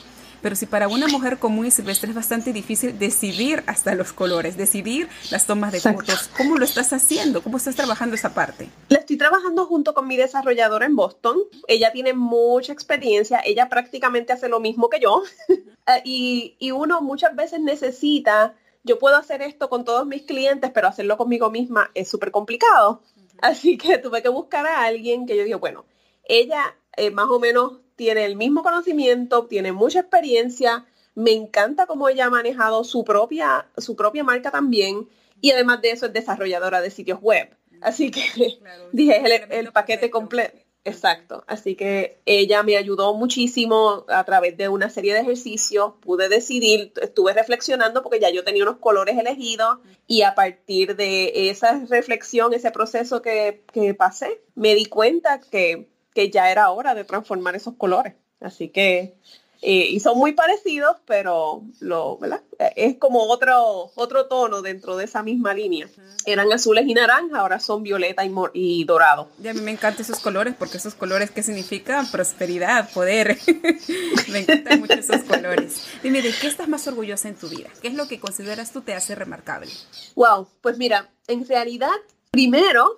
pero 0.44 0.56
si 0.56 0.68
para 0.68 0.88
una 0.88 1.08
mujer 1.08 1.40
común 1.40 1.66
y 1.66 1.72
silvestre 1.72 2.10
es 2.10 2.16
bastante 2.16 2.54
difícil 2.54 3.00
decidir 3.00 3.64
hasta 3.66 3.96
los 3.96 4.14
colores, 4.14 4.58
decidir 4.58 5.10
las 5.32 5.48
tomas 5.48 5.72
de 5.72 5.80
fotos, 5.80 6.30
¿cómo 6.38 6.58
lo 6.58 6.66
estás 6.66 6.94
haciendo? 6.94 7.42
¿Cómo 7.42 7.58
estás 7.58 7.76
trabajando 7.76 8.14
esa 8.14 8.36
parte? 8.36 8.70
La 8.90 9.00
estoy 9.00 9.18
trabajando 9.18 9.66
junto 9.66 9.96
con 9.96 10.08
mi 10.08 10.18
desarrolladora 10.18 10.86
en 10.86 10.96
Boston. 10.96 11.38
Ella 11.68 11.92
tiene 11.92 12.14
mucha 12.14 12.74
experiencia, 12.74 13.42
ella 13.44 13.70
prácticamente 13.70 14.34
hace 14.34 14.50
lo 14.50 14.60
mismo 14.60 14.88
que 14.90 15.00
yo. 15.00 15.24
y, 16.06 16.56
y 16.60 16.70
uno 16.70 17.02
muchas 17.02 17.36
veces 17.36 17.60
necesita 17.60 18.54
yo 18.84 19.00
puedo 19.00 19.16
hacer 19.18 19.42
esto 19.42 19.70
con 19.70 19.86
todos 19.86 20.06
mis 20.06 20.24
clientes, 20.24 20.72
pero 20.74 20.88
hacerlo 20.88 21.18
conmigo 21.18 21.50
misma 21.50 21.92
es 21.94 22.10
súper 22.10 22.32
complicado. 22.32 23.02
Así 23.42 23.78
que 23.78 23.98
tuve 24.00 24.22
que 24.22 24.30
buscar 24.30 24.66
a 24.66 24.84
alguien 24.84 25.26
que 25.26 25.38
yo 25.38 25.44
digo, 25.44 25.60
bueno, 25.60 25.86
ella 26.24 26.76
eh, 26.96 27.12
más 27.12 27.28
o 27.30 27.40
menos 27.40 27.80
tiene 27.96 28.26
el 28.26 28.36
mismo 28.36 28.64
conocimiento, 28.64 29.46
tiene 29.46 29.72
mucha 29.72 30.00
experiencia, 30.00 30.86
me 31.16 31.32
encanta 31.32 31.88
cómo 31.88 32.10
ella 32.10 32.26
ha 32.26 32.30
manejado 32.30 32.84
su 32.84 33.04
propia, 33.04 33.68
su 33.78 33.96
propia 33.96 34.24
marca 34.24 34.52
también 34.52 35.10
y 35.42 35.52
además 35.52 35.82
de 35.82 35.92
eso 35.92 36.06
es 36.06 36.14
desarrolladora 36.14 36.82
de 36.82 36.92
sitios 36.92 37.20
web. 37.22 37.56
Así 37.82 38.12
que 38.12 38.22
dije 38.92 39.18
el, 39.18 39.52
el 39.52 39.72
paquete 39.72 40.10
completo. 40.10 40.67
Exacto, 40.88 41.44
así 41.48 41.76
que 41.76 42.22
ella 42.26 42.64
me 42.64 42.78
ayudó 42.78 43.14
muchísimo 43.14 44.06
a 44.08 44.24
través 44.24 44.56
de 44.56 44.70
una 44.70 44.90
serie 44.90 45.14
de 45.14 45.20
ejercicios, 45.20 45.96
pude 46.00 46.30
decidir, 46.30 46.94
estuve 47.02 47.34
reflexionando 47.34 48.02
porque 48.02 48.22
ya 48.22 48.30
yo 48.30 48.46
tenía 48.46 48.64
unos 48.64 48.78
colores 48.78 49.18
elegidos 49.18 49.80
y 50.08 50.22
a 50.22 50.34
partir 50.34 50.96
de 50.96 51.50
esa 51.50 51.84
reflexión, 51.90 52.54
ese 52.54 52.72
proceso 52.72 53.22
que, 53.22 53.64
que 53.74 53.96
pasé, 53.96 54.42
me 54.56 54.76
di 54.76 54.86
cuenta 54.86 55.42
que, 55.42 55.90
que 56.14 56.30
ya 56.30 56.50
era 56.52 56.72
hora 56.72 56.96
de 56.96 57.04
transformar 57.04 57.58
esos 57.58 57.74
colores. 57.74 58.14
Así 58.40 58.70
que 58.70 59.16
eh, 59.62 59.88
y 59.90 60.00
son 60.00 60.18
muy 60.18 60.34
parecidos, 60.34 60.98
pero 61.06 61.64
lo, 61.80 62.18
¿verdad? 62.18 62.42
es 62.76 62.98
como 62.98 63.24
otro, 63.24 63.92
otro 63.96 64.28
tono 64.28 64.62
dentro 64.62 64.98
de 64.98 65.06
esa 65.06 65.24
misma 65.24 65.54
línea. 65.54 65.90
Eran 66.26 66.52
azules 66.52 66.86
y 66.88 66.94
naranja, 66.94 67.40
ahora 67.40 67.60
son 67.60 67.84
violeta 67.84 68.26
y, 68.26 68.32
y 68.54 68.84
dorado. 68.84 69.30
Y 69.42 69.48
a 69.48 69.54
mí 69.54 69.62
me 69.62 69.72
encantan 69.72 70.02
esos 70.02 70.20
colores, 70.20 70.56
porque 70.58 70.78
esos 70.78 70.96
colores 70.96 71.32
que 71.32 71.44
significan 71.44 72.10
prosperidad, 72.12 72.90
poder. 72.92 73.38
me 74.30 74.40
encantan 74.40 74.80
mucho 74.80 74.94
esos 74.94 75.24
colores. 75.24 75.88
Dime, 76.04 76.22
¿de 76.22 76.34
qué 76.34 76.48
estás 76.48 76.68
más 76.68 76.88
orgullosa 76.88 77.30
en 77.30 77.36
tu 77.36 77.48
vida? 77.50 77.70
¿Qué 77.82 77.88
es 77.88 77.94
lo 77.94 78.08
que 78.08 78.20
consideras 78.20 78.72
tú 78.72 78.82
te 78.82 78.94
hace 78.94 79.16
remarcable? 79.16 79.72
Wow, 80.16 80.48
pues 80.62 80.78
mira, 80.78 81.10
en 81.28 81.48
realidad 81.48 81.96
Primero, 82.32 82.98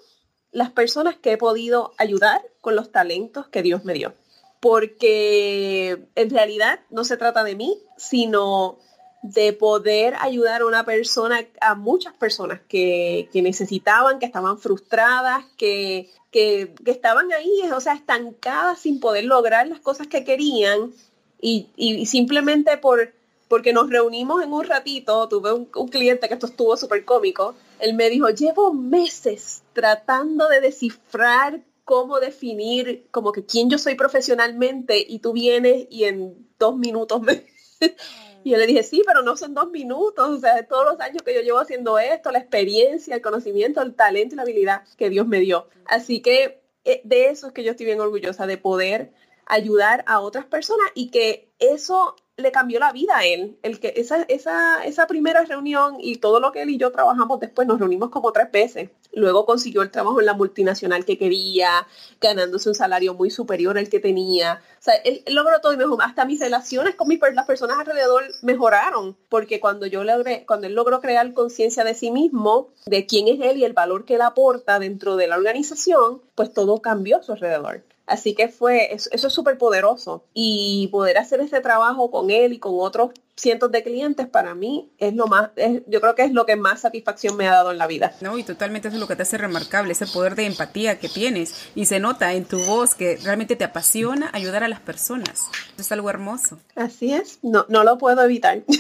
las 0.52 0.72
personas 0.72 1.16
que 1.16 1.32
he 1.32 1.38
podido 1.38 1.94
ayudar 1.98 2.42
con 2.62 2.76
los 2.76 2.92
talentos 2.92 3.48
que 3.48 3.62
Dios 3.62 3.86
me 3.86 3.94
dio. 3.94 4.14
Porque 4.60 6.08
en 6.16 6.30
realidad 6.30 6.82
no 6.90 7.04
se 7.04 7.18
trata 7.18 7.44
de 7.44 7.56
mí, 7.56 7.78
sino 7.98 8.78
de 9.22 9.54
poder 9.54 10.16
ayudar 10.20 10.62
a 10.62 10.66
una 10.66 10.86
persona, 10.86 11.46
a 11.62 11.76
muchas 11.76 12.14
personas 12.14 12.62
que, 12.68 13.30
necesitaban, 13.34 14.20
que 14.20 14.26
estaban 14.26 14.58
frustradas, 14.58 15.46
que, 15.58 16.10
que, 16.32 16.74
estaban 16.86 17.32
ahí, 17.34 17.62
o 17.74 17.80
sea, 17.80 17.94
estancadas 17.94 18.80
sin 18.80 19.00
poder 19.00 19.26
lograr 19.26 19.68
las 19.68 19.80
cosas 19.80 20.08
que 20.08 20.24
querían. 20.24 20.94
Y, 21.42 21.70
y 21.78 22.06
simplemente 22.06 22.78
por 22.78 23.14
porque 23.50 23.74
nos 23.74 23.90
reunimos 23.90 24.42
en 24.44 24.54
un 24.54 24.64
ratito, 24.64 25.28
tuve 25.28 25.52
un, 25.52 25.66
cliente 25.66 26.28
que 26.28 26.36
esto 26.36 26.46
estuvo 26.46 26.78
súper 26.78 27.04
cómico, 27.04 27.56
él 27.80 27.96
me 27.96 28.10
dijo, 28.10 28.30
llevo 28.30 28.74
meses 28.74 29.64
tratando 29.74 30.48
de 30.48 30.62
descifrar 30.62 31.60
cómo 31.90 32.20
definir 32.20 33.08
como 33.10 33.32
que 33.32 33.48
quién 33.48 33.68
yo 33.68 33.80
soy 33.80 33.96
profesionalmente 33.96 35.04
y 35.08 35.18
tú 35.18 35.34
vienes 35.34 35.88
y 35.90 36.04
en 36.04 36.48
dos 36.60 36.78
minutos 36.78 37.20
me... 37.20 37.48
y 38.44 38.52
yo 38.52 38.58
le 38.58 38.68
dije, 38.68 38.84
sí, 38.84 39.02
pero 39.08 39.24
no 39.24 39.36
son 39.36 39.56
dos 39.56 39.72
minutos, 39.72 40.30
o 40.30 40.40
sea, 40.40 40.68
todos 40.68 40.86
los 40.86 41.00
años 41.00 41.24
que 41.24 41.34
yo 41.34 41.42
llevo 41.42 41.58
haciendo 41.58 41.98
esto, 41.98 42.30
la 42.30 42.38
experiencia, 42.38 43.16
el 43.16 43.24
conocimiento, 43.24 43.82
el 43.82 43.96
talento 43.96 44.36
y 44.36 44.38
la 44.38 44.44
habilidad 44.44 44.84
que 45.00 45.10
Dios 45.10 45.26
me 45.26 45.40
dio. 45.40 45.68
Así 45.88 46.22
que 46.22 46.62
eh, 46.84 47.02
de 47.06 47.30
eso 47.30 47.48
es 47.48 47.54
que 47.54 47.64
yo 47.64 47.72
estoy 47.72 47.88
bien 47.88 48.02
orgullosa, 48.02 48.46
de 48.46 48.60
poder 48.60 49.12
ayudar 49.48 50.04
a 50.06 50.20
otras 50.20 50.46
personas 50.46 50.92
y 50.94 51.10
que 51.10 51.52
eso 51.58 52.16
le 52.40 52.52
cambió 52.52 52.80
la 52.80 52.92
vida 52.92 53.18
a 53.18 53.26
él. 53.26 53.58
El 53.64 53.80
que 53.80 53.94
esa, 53.96 54.24
esa, 54.24 54.84
esa 54.86 55.08
primera 55.08 55.44
reunión 55.44 55.98
y 56.00 56.18
todo 56.18 56.40
lo 56.40 56.52
que 56.52 56.62
él 56.62 56.70
y 56.70 56.78
yo 56.78 56.92
trabajamos 56.92 57.40
después, 57.40 57.68
nos 57.68 57.80
reunimos 57.80 58.10
como 58.10 58.32
tres 58.32 58.52
veces. 58.52 58.90
Luego 59.12 59.46
consiguió 59.46 59.82
el 59.82 59.92
trabajo 59.92 60.20
en 60.20 60.28
la 60.28 60.34
multinacional 60.34 61.04
que 61.04 61.18
quería, 61.18 61.88
ganándose 62.22 62.70
un 62.70 62.76
salario 62.76 63.14
muy 63.16 63.32
superior 63.32 63.78
al 63.78 63.90
que 63.90 64.00
tenía. 64.00 64.62
O 64.80 64.82
sea, 64.82 64.96
él, 64.96 65.24
logró 65.28 65.60
todo 65.62 65.74
y 65.74 65.78
mejor. 65.78 66.00
Hasta 66.02 66.26
mis 66.26 66.40
relaciones 66.40 66.96
con 66.96 67.08
mis, 67.08 67.20
las 67.34 67.46
personas 67.46 67.80
alrededor 67.80 68.24
mejoraron, 68.42 69.18
porque 69.30 69.60
cuando 69.60 69.86
yo 69.88 70.04
logré, 70.04 70.46
cuando 70.46 70.68
él 70.68 70.74
logró 70.74 71.02
crear 71.02 71.34
conciencia 71.34 71.84
de 71.84 71.96
sí 71.96 72.12
mismo, 72.12 72.70
de 72.86 73.06
quién 73.06 73.28
es 73.28 73.40
él 73.42 73.58
y 73.58 73.66
el 73.66 73.74
valor 73.74 74.06
que 74.06 74.16
él 74.16 74.22
aporta 74.22 74.80
dentro 74.80 75.16
de 75.16 75.28
la 75.28 75.38
organización, 75.38 76.22
pues 76.36 76.54
todo 76.54 76.82
cambió 76.82 77.18
a 77.18 77.24
su 77.24 77.34
alrededor. 77.34 77.84
Así 78.10 78.34
que 78.34 78.48
fue, 78.48 78.94
eso, 78.94 79.10
es 79.12 79.22
súper 79.34 79.58
poderoso. 79.60 80.24
Y 80.34 80.90
poder 80.92 81.20
hacer 81.20 81.42
ese 81.42 81.62
trabajo 81.62 82.10
con 82.10 82.32
él 82.32 82.54
y 82.54 82.60
con 82.60 82.74
otros 82.76 83.12
cientos 83.36 83.72
de 83.72 83.84
clientes 83.84 84.28
para 84.28 84.54
mí 84.54 84.90
es 84.98 85.14
lo 85.14 85.28
más, 85.28 85.52
yo 85.88 86.02
creo 86.02 86.16
que 86.16 86.24
es 86.24 86.34
lo 86.34 86.46
que 86.46 86.56
más 86.56 86.82
satisfacción 86.82 87.38
me 87.38 87.48
ha 87.48 87.52
dado 87.52 87.72
en 87.72 87.78
la 87.78 87.88
vida. 87.88 88.14
No, 88.20 88.38
y 88.38 88.44
totalmente 88.44 88.90
eso 88.90 88.98
es 88.98 89.00
lo 89.00 89.08
que 89.08 89.16
te 89.16 89.22
hace 89.22 89.38
remarcable, 89.38 89.94
ese 89.94 90.08
poder 90.08 90.36
de 90.36 90.46
empatía 90.46 91.00
que 91.00 91.08
tienes 91.08 91.70
y 91.76 91.86
se 91.86 92.00
nota 92.00 92.34
en 92.34 92.46
tu 92.46 92.60
voz 92.60 92.96
que 92.96 93.18
realmente 93.24 93.56
te 93.56 93.64
apasiona 93.64 94.30
ayudar 94.34 94.64
a 94.64 94.68
las 94.68 94.82
personas. 94.82 95.46
es 95.78 95.92
algo 95.92 96.10
hermoso. 96.10 96.60
Así 96.76 97.14
es, 97.14 97.40
no, 97.42 97.66
no 97.70 97.84
lo 97.84 97.98
puedo 97.98 98.22
evitar. 98.24 98.64
No, 98.68 98.76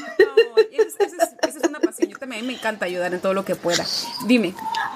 esa 0.71 1.03
es, 1.03 1.55
es, 1.55 1.67
una 1.67 1.68
pasión. 1.89 2.10
Yo 2.10 2.17
también 2.17 2.45
me 2.45 2.54
encanta 2.54 2.86
ayudar 2.86 3.13
en 3.13 3.21
todo 3.21 3.34
lo 3.34 3.45
que 3.45 3.56
pueda. 3.56 3.86
Dime, 4.25 4.54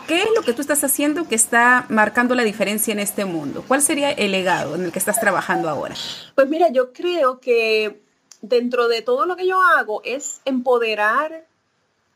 ¿qué 0.07 0.21
es 0.21 0.29
lo 0.35 0.41
que 0.41 0.53
tú 0.53 0.61
estás 0.61 0.83
haciendo 0.83 1.27
que 1.27 1.35
está 1.35 1.85
marcando 1.89 2.35
la 2.35 2.43
diferencia 2.43 2.91
en 2.91 2.99
este 2.99 3.25
mundo? 3.25 3.63
¿Cuál 3.67 3.81
sería 3.81 4.11
el 4.11 4.31
legado 4.31 4.75
en 4.75 4.85
el 4.85 4.91
que 4.91 4.99
estás 4.99 5.19
trabajando 5.19 5.69
ahora? 5.69 5.95
Pues 6.35 6.47
mira, 6.49 6.69
yo 6.69 6.93
creo 6.93 7.39
que 7.39 8.01
dentro 8.41 8.87
de 8.87 9.01
todo 9.01 9.25
lo 9.25 9.35
que 9.35 9.47
yo 9.47 9.61
hago 9.61 10.01
es 10.03 10.41
empoderar 10.45 11.45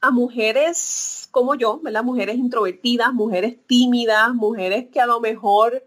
a 0.02 0.12
mujeres 0.12 1.28
como 1.32 1.56
yo, 1.56 1.80
¿verdad? 1.82 2.04
Mujeres 2.04 2.38
introvertidas, 2.38 3.13
mujeres 3.13 3.58
tímidas, 3.66 4.34
mujeres 4.34 4.88
que 4.92 5.00
a 5.00 5.06
lo 5.06 5.20
mejor 5.20 5.84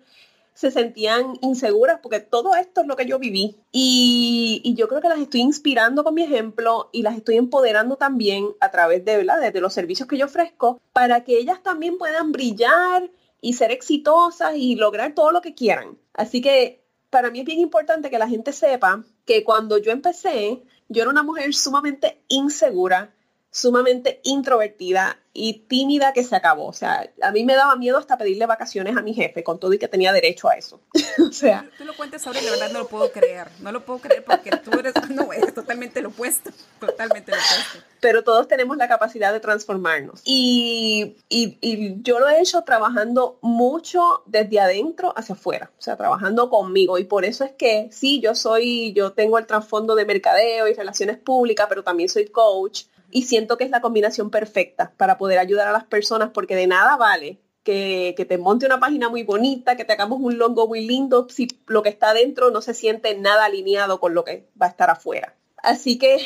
se 0.60 0.70
sentían 0.70 1.38
inseguras, 1.40 2.00
porque 2.02 2.20
todo 2.20 2.54
esto 2.54 2.82
es 2.82 2.86
lo 2.86 2.94
que 2.94 3.06
yo 3.06 3.18
viví. 3.18 3.56
Y, 3.72 4.74
yo 4.76 4.88
creo 4.88 5.00
que 5.00 5.08
las 5.08 5.18
estoy 5.18 5.40
inspirando 5.40 6.04
con 6.04 6.12
mi 6.12 6.22
ejemplo 6.22 6.90
y 6.92 7.00
las 7.00 7.16
estoy 7.16 7.38
empoderando 7.38 7.96
también 7.96 8.48
a 8.60 8.70
través 8.70 9.02
de, 9.06 9.16
¿verdad? 9.16 9.50
de 9.50 9.60
los 9.62 9.72
servicios 9.72 10.06
que 10.06 10.18
yo 10.18 10.26
ofrezco, 10.26 10.78
para 10.92 11.24
que 11.24 11.38
ellas 11.38 11.62
también 11.62 11.96
puedan 11.96 12.30
brillar 12.30 13.10
y 13.40 13.54
ser 13.54 13.70
exitosas 13.70 14.54
y 14.54 14.76
lograr 14.76 15.14
todo 15.14 15.32
lo 15.32 15.40
que 15.40 15.54
quieran. 15.54 15.96
Así 16.12 16.42
que 16.42 16.84
para 17.08 17.30
mí 17.30 17.40
es 17.40 17.46
bien 17.46 17.60
importante 17.60 18.10
que 18.10 18.18
la 18.18 18.28
gente 18.28 18.52
sepa 18.52 19.02
que 19.24 19.44
cuando 19.44 19.78
yo 19.78 19.92
empecé, 19.92 20.62
yo 20.90 21.00
era 21.00 21.10
una 21.10 21.22
mujer 21.22 21.54
sumamente 21.54 22.20
insegura, 22.28 23.14
sumamente 23.50 24.20
introvertida 24.22 25.18
y 25.32 25.64
tímida 25.68 26.12
que 26.12 26.24
se 26.24 26.34
acabó. 26.34 26.66
O 26.66 26.72
sea, 26.72 27.10
a 27.22 27.30
mí 27.32 27.44
me 27.44 27.54
daba 27.54 27.76
miedo 27.76 27.98
hasta 27.98 28.18
pedirle 28.18 28.46
vacaciones 28.46 28.96
a 28.96 29.02
mi 29.02 29.14
jefe, 29.14 29.44
con 29.44 29.58
todo 29.58 29.72
y 29.72 29.78
que 29.78 29.88
tenía 29.88 30.12
derecho 30.12 30.48
a 30.48 30.54
eso. 30.54 30.80
o 31.28 31.32
sea. 31.32 31.68
Tú, 31.78 31.84
lo 31.84 31.94
cuentas 31.96 32.26
ahora 32.26 32.40
y 32.40 32.44
la 32.44 32.50
verdad 32.52 32.72
no 32.72 32.80
lo 32.80 32.88
puedo 32.88 33.10
creer. 33.12 33.48
No 33.60 33.72
lo 33.72 33.84
puedo 33.84 34.00
creer 34.00 34.24
porque 34.24 34.50
tú 34.50 34.70
eres, 34.78 34.94
no, 35.10 35.32
es 35.32 35.54
totalmente 35.54 36.02
lo 36.02 36.08
opuesto. 36.08 36.50
Totalmente 36.78 37.32
lo 37.32 37.38
opuesto. 37.38 37.86
Pero 38.00 38.24
todos 38.24 38.48
tenemos 38.48 38.76
la 38.76 38.88
capacidad 38.88 39.32
de 39.32 39.40
transformarnos. 39.40 40.22
Y, 40.24 41.16
y, 41.28 41.58
y 41.60 42.02
yo 42.02 42.18
lo 42.18 42.28
he 42.28 42.40
hecho 42.40 42.62
trabajando 42.62 43.38
mucho 43.40 44.22
desde 44.26 44.58
adentro 44.58 45.12
hacia 45.16 45.34
afuera. 45.34 45.70
O 45.78 45.82
sea, 45.82 45.96
trabajando 45.96 46.50
conmigo. 46.50 46.98
Y 46.98 47.04
por 47.04 47.24
eso 47.24 47.44
es 47.44 47.52
que 47.52 47.88
sí, 47.92 48.20
yo 48.20 48.34
soy, 48.34 48.92
yo 48.94 49.12
tengo 49.12 49.38
el 49.38 49.46
trasfondo 49.46 49.94
de 49.94 50.06
mercadeo 50.06 50.66
y 50.66 50.74
relaciones 50.74 51.18
públicas, 51.18 51.66
pero 51.68 51.84
también 51.84 52.08
soy 52.08 52.26
coach 52.26 52.84
y 53.10 53.22
siento 53.22 53.56
que 53.56 53.64
es 53.64 53.70
la 53.70 53.80
combinación 53.80 54.30
perfecta 54.30 54.92
para 54.96 55.18
poder 55.18 55.38
ayudar 55.38 55.68
a 55.68 55.72
las 55.72 55.84
personas 55.84 56.30
porque 56.30 56.56
de 56.56 56.66
nada 56.66 56.96
vale 56.96 57.40
que, 57.62 58.26
te 58.28 58.38
monte 58.38 58.66
una 58.66 58.80
página 58.80 59.08
muy 59.08 59.22
bonita, 59.22 59.76
que 59.76 59.84
te 59.84 59.92
hagamos 59.92 60.20
un 60.20 60.38
logo 60.38 60.66
muy 60.66 60.86
lindo 60.86 61.28
si 61.28 61.48
lo 61.66 61.82
que 61.82 61.88
está 61.88 62.14
dentro 62.14 62.50
no 62.50 62.62
se 62.62 62.74
siente 62.74 63.16
nada 63.16 63.44
alineado 63.44 64.00
con 64.00 64.14
lo 64.14 64.24
que 64.24 64.48
va 64.60 64.66
a 64.66 64.70
estar 64.70 64.90
afuera. 64.90 65.34
Así 65.62 65.98
que... 65.98 66.18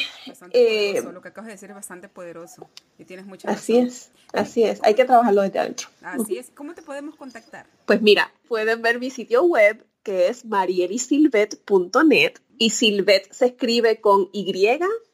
Eh, 0.53 1.03
lo 1.13 1.21
que 1.21 1.29
acabas 1.29 1.49
de 1.49 1.55
decir 1.55 1.71
es 1.71 1.75
bastante 1.75 2.09
poderoso 2.09 2.69
y 2.99 3.05
tienes 3.05 3.27
mucha 3.27 3.51
Así 3.51 3.79
es, 3.79 4.13
así 4.33 4.63
es. 4.63 4.81
Hay 4.85 4.95
que 4.95 5.05
trabajarlo 5.05 5.43
desde 5.43 5.59
adentro. 5.59 5.89
Así 6.03 6.39
es. 6.39 6.51
¿Cómo 6.55 6.75
te 6.75 6.83
podemos 6.83 7.17
contactar? 7.17 7.67
Pues 7.85 8.01
mira, 8.01 8.33
pueden 8.47 8.81
ver 8.81 9.01
mi 9.01 9.11
sitio 9.11 9.43
web 9.43 9.85
que 10.05 10.29
es 10.29 10.45
marielisilvet.net 10.45 12.35
y 12.57 12.71
Silvet 12.71 13.33
se 13.33 13.47
escribe 13.47 14.01
con 14.01 14.29
Y, 14.33 14.53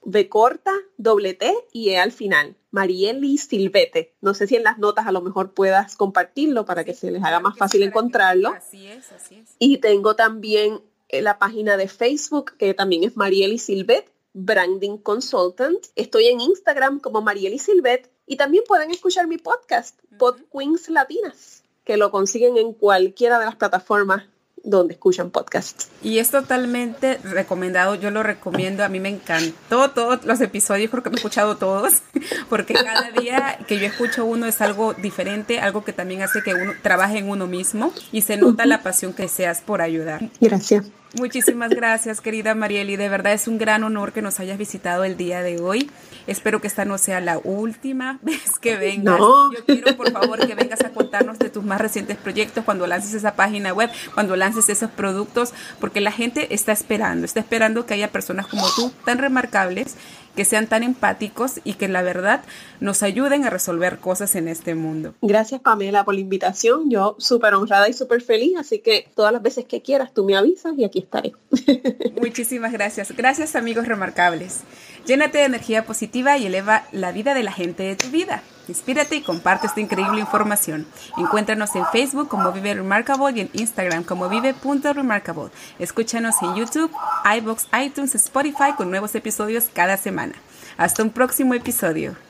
B 0.05 0.29
corta, 0.29 0.73
doble 0.99 1.35
T 1.35 1.55
y 1.73 1.91
E 1.91 1.99
al 1.99 2.13
final. 2.13 2.57
Marieli 2.71 3.39
Silvete. 3.39 4.15
No 4.21 4.35
sé 4.35 4.47
si 4.47 4.57
en 4.57 4.63
las 4.63 4.79
notas 4.79 5.07
a 5.07 5.13
lo 5.13 5.21
mejor 5.23 5.53
puedas 5.55 5.97
compartirlo 5.97 6.65
para 6.65 6.85
que 6.85 6.95
se 6.95 7.11
les 7.11 7.23
haga 7.25 7.41
más 7.41 7.57
fácil 7.57 7.83
encontrarlo. 7.83 8.51
Así 8.51 8.87
es, 8.87 9.11
así 9.13 9.37
es. 9.37 9.57
Y 9.59 9.79
tengo 9.79 10.15
también 10.15 10.81
eh, 11.09 11.23
la 11.23 11.39
página 11.39 11.77
de 11.77 11.89
Facebook 11.89 12.53
que 12.59 12.75
también 12.75 13.05
es 13.05 13.17
Marieli 13.17 13.59
Silvet, 13.59 14.13
Branding 14.35 14.99
Consultant. 14.99 15.85
Estoy 15.97 16.27
en 16.27 16.41
Instagram 16.41 17.01
como 17.01 17.23
Marieli 17.23 17.59
Silvet 17.59 18.11
y 18.27 18.37
también 18.37 18.65
pueden 18.67 18.91
escuchar 18.91 19.27
mi 19.27 19.39
podcast, 19.39 19.99
Pod 20.19 20.37
Queens 20.53 20.89
Latinas, 20.89 21.65
que 21.85 21.97
lo 21.97 22.13
consiguen 22.13 22.57
en 22.57 22.73
cualquiera 22.73 23.41
de 23.41 23.47
las 23.47 23.57
plataformas 23.57 24.25
donde 24.65 24.95
escuchan 24.95 25.31
podcasts. 25.31 25.89
Y 26.03 26.19
es 26.19 26.31
totalmente 26.31 27.19
recomendado, 27.25 27.95
yo 27.95 28.11
lo 28.11 28.23
recomiendo, 28.23 28.85
a 28.85 28.89
mí 28.89 29.01
me 29.01 29.09
encantó 29.09 29.91
todos 29.91 30.25
los 30.25 30.41
episodios, 30.41 30.91
creo 30.91 31.03
que 31.03 31.11
me 31.11 31.17
he 31.17 31.19
escuchado 31.19 31.57
todos, 31.57 32.03
porque 32.49 32.75
cada 32.75 33.11
día 33.11 33.59
que 33.67 33.79
yo 33.79 33.87
escucho 33.87 34.25
uno 34.25 34.47
es 34.47 34.61
algo 34.61 34.95
diferente, 34.95 35.61
algo 35.61 35.85
que 35.85 35.93
también 35.93 36.23
hace 36.23 36.43
que 36.43 36.55
uno 36.55 36.73
trabaje 36.83 37.19
en 37.19 37.29
uno 37.29 37.47
mismo 37.47 37.93
y 38.13 38.23
se 38.23 38.37
nota 38.37 38.67
la 38.67 38.83
pasión 38.83 39.13
que 39.13 39.29
seas 39.29 39.61
por 39.61 39.83
ayudar. 39.83 40.29
Gracias. 40.41 40.87
Muchísimas 41.15 41.71
gracias, 41.71 42.21
querida 42.21 42.55
Marieli. 42.55 42.97
De 42.97 43.09
verdad 43.09 43.33
es 43.33 43.49
un 43.49 43.59
gran 43.59 43.83
honor 43.83 44.13
que 44.13 44.23
nos 44.23 44.39
hayas 44.39 44.59
visitado 44.59 45.03
el 45.03 45.17
día 45.17 45.43
de 45.43 45.59
hoy. 45.61 45.91
Espero 46.29 46.61
que 46.61 46.69
esta 46.69 46.85
no 46.85 46.99
sea 46.99 47.21
la 47.21 47.39
última 47.39 48.21
vez 48.23 48.59
que 48.61 48.77
vengas. 48.77 49.19
Yo 49.19 49.53
quiero, 49.67 49.97
por 49.97 50.13
favor, 50.13 50.47
que 50.47 50.55
vengas 50.55 50.83
a 50.83 50.91
contarnos 50.91 51.39
de 51.41 51.51
tus 51.51 51.65
más 51.65 51.81
recientes 51.81 52.17
proyectos 52.17 52.65
cuando 52.65 52.87
lances 52.87 53.13
esa 53.15 53.35
página 53.35 53.73
web, 53.73 53.91
cuando 54.15 54.37
lances 54.37 54.69
esos 54.69 54.91
productos, 54.91 55.53
porque 55.81 56.01
la 56.01 56.13
gente 56.13 56.55
está 56.55 56.71
esperando, 56.71 57.25
está 57.25 57.41
esperando 57.41 57.87
que 57.87 57.95
haya 57.95 58.13
personas 58.13 58.47
como 58.47 58.69
tú, 58.77 58.93
tan 59.05 59.19
remarcables, 59.19 59.97
que 60.37 60.45
sean 60.45 60.67
tan 60.67 60.83
empáticos 60.83 61.61
y 61.65 61.75
que 61.75 61.89
la 61.89 62.03
verdad 62.03 62.43
nos 62.81 63.03
ayuden 63.03 63.45
a 63.45 63.51
resolver 63.51 63.99
cosas 63.99 64.35
en 64.35 64.49
este 64.49 64.75
mundo. 64.75 65.15
Gracias 65.23 65.61
Pamela 65.61 66.05
por 66.05 66.15
la 66.15 66.21
invitación, 66.21 66.91
yo 66.91 67.17
súper 67.19 67.55
honrada 67.55 67.89
y 67.89 67.93
súper 67.93 68.23
feliz, 68.23 68.57
así 68.59 68.79
que 68.79 69.09
todas 69.15 69.33
las 69.33 69.43
veces 69.43 69.65
que 69.65 69.83
quieras 69.83 70.13
tú 70.15 70.25
me 70.25 70.37
avisas 70.37 70.75
y 70.77 70.85
aquí 70.85 71.01
estaré. 71.01 71.33
Muchísimas 72.21 72.73
gracias. 72.73 73.13
Gracias 73.17 73.57
amigos 73.57 73.87
remarcables. 73.87 74.61
Llénate 75.07 75.39
de 75.39 75.45
energía 75.45 75.85
positiva 75.85 76.39
y 76.39 76.47
eleva 76.47 76.85
la 76.93 77.13
vida 77.13 77.35
de 77.35 77.43
la 77.43 77.53
gente 77.53 77.83
de 77.83 77.97
tu 77.97 78.09
vida. 78.09 78.43
Inspírate 78.71 79.17
y 79.17 79.23
comparte 79.23 79.67
esta 79.67 79.81
increíble 79.81 80.21
información. 80.21 80.87
Encuéntranos 81.19 81.75
en 81.75 81.85
Facebook 81.87 82.29
como 82.29 82.53
Vive 82.53 82.75
Remarkable 82.75 83.33
y 83.37 83.41
en 83.41 83.51
Instagram 83.53 84.05
como 84.05 84.29
Vive.remarkable. 84.29 85.51
Escúchanos 85.81 86.37
en 86.41 86.55
YouTube, 86.55 86.93
iBox, 87.39 87.67
iTunes, 87.85 88.15
Spotify 88.15 88.73
con 88.77 88.91
nuevos 88.91 89.15
episodios 89.17 89.69
cada 89.75 89.97
semana. 89.97 90.35
Hasta 90.79 91.03
un 91.03 91.11
próximo 91.11 91.55
episodio. 91.55 92.30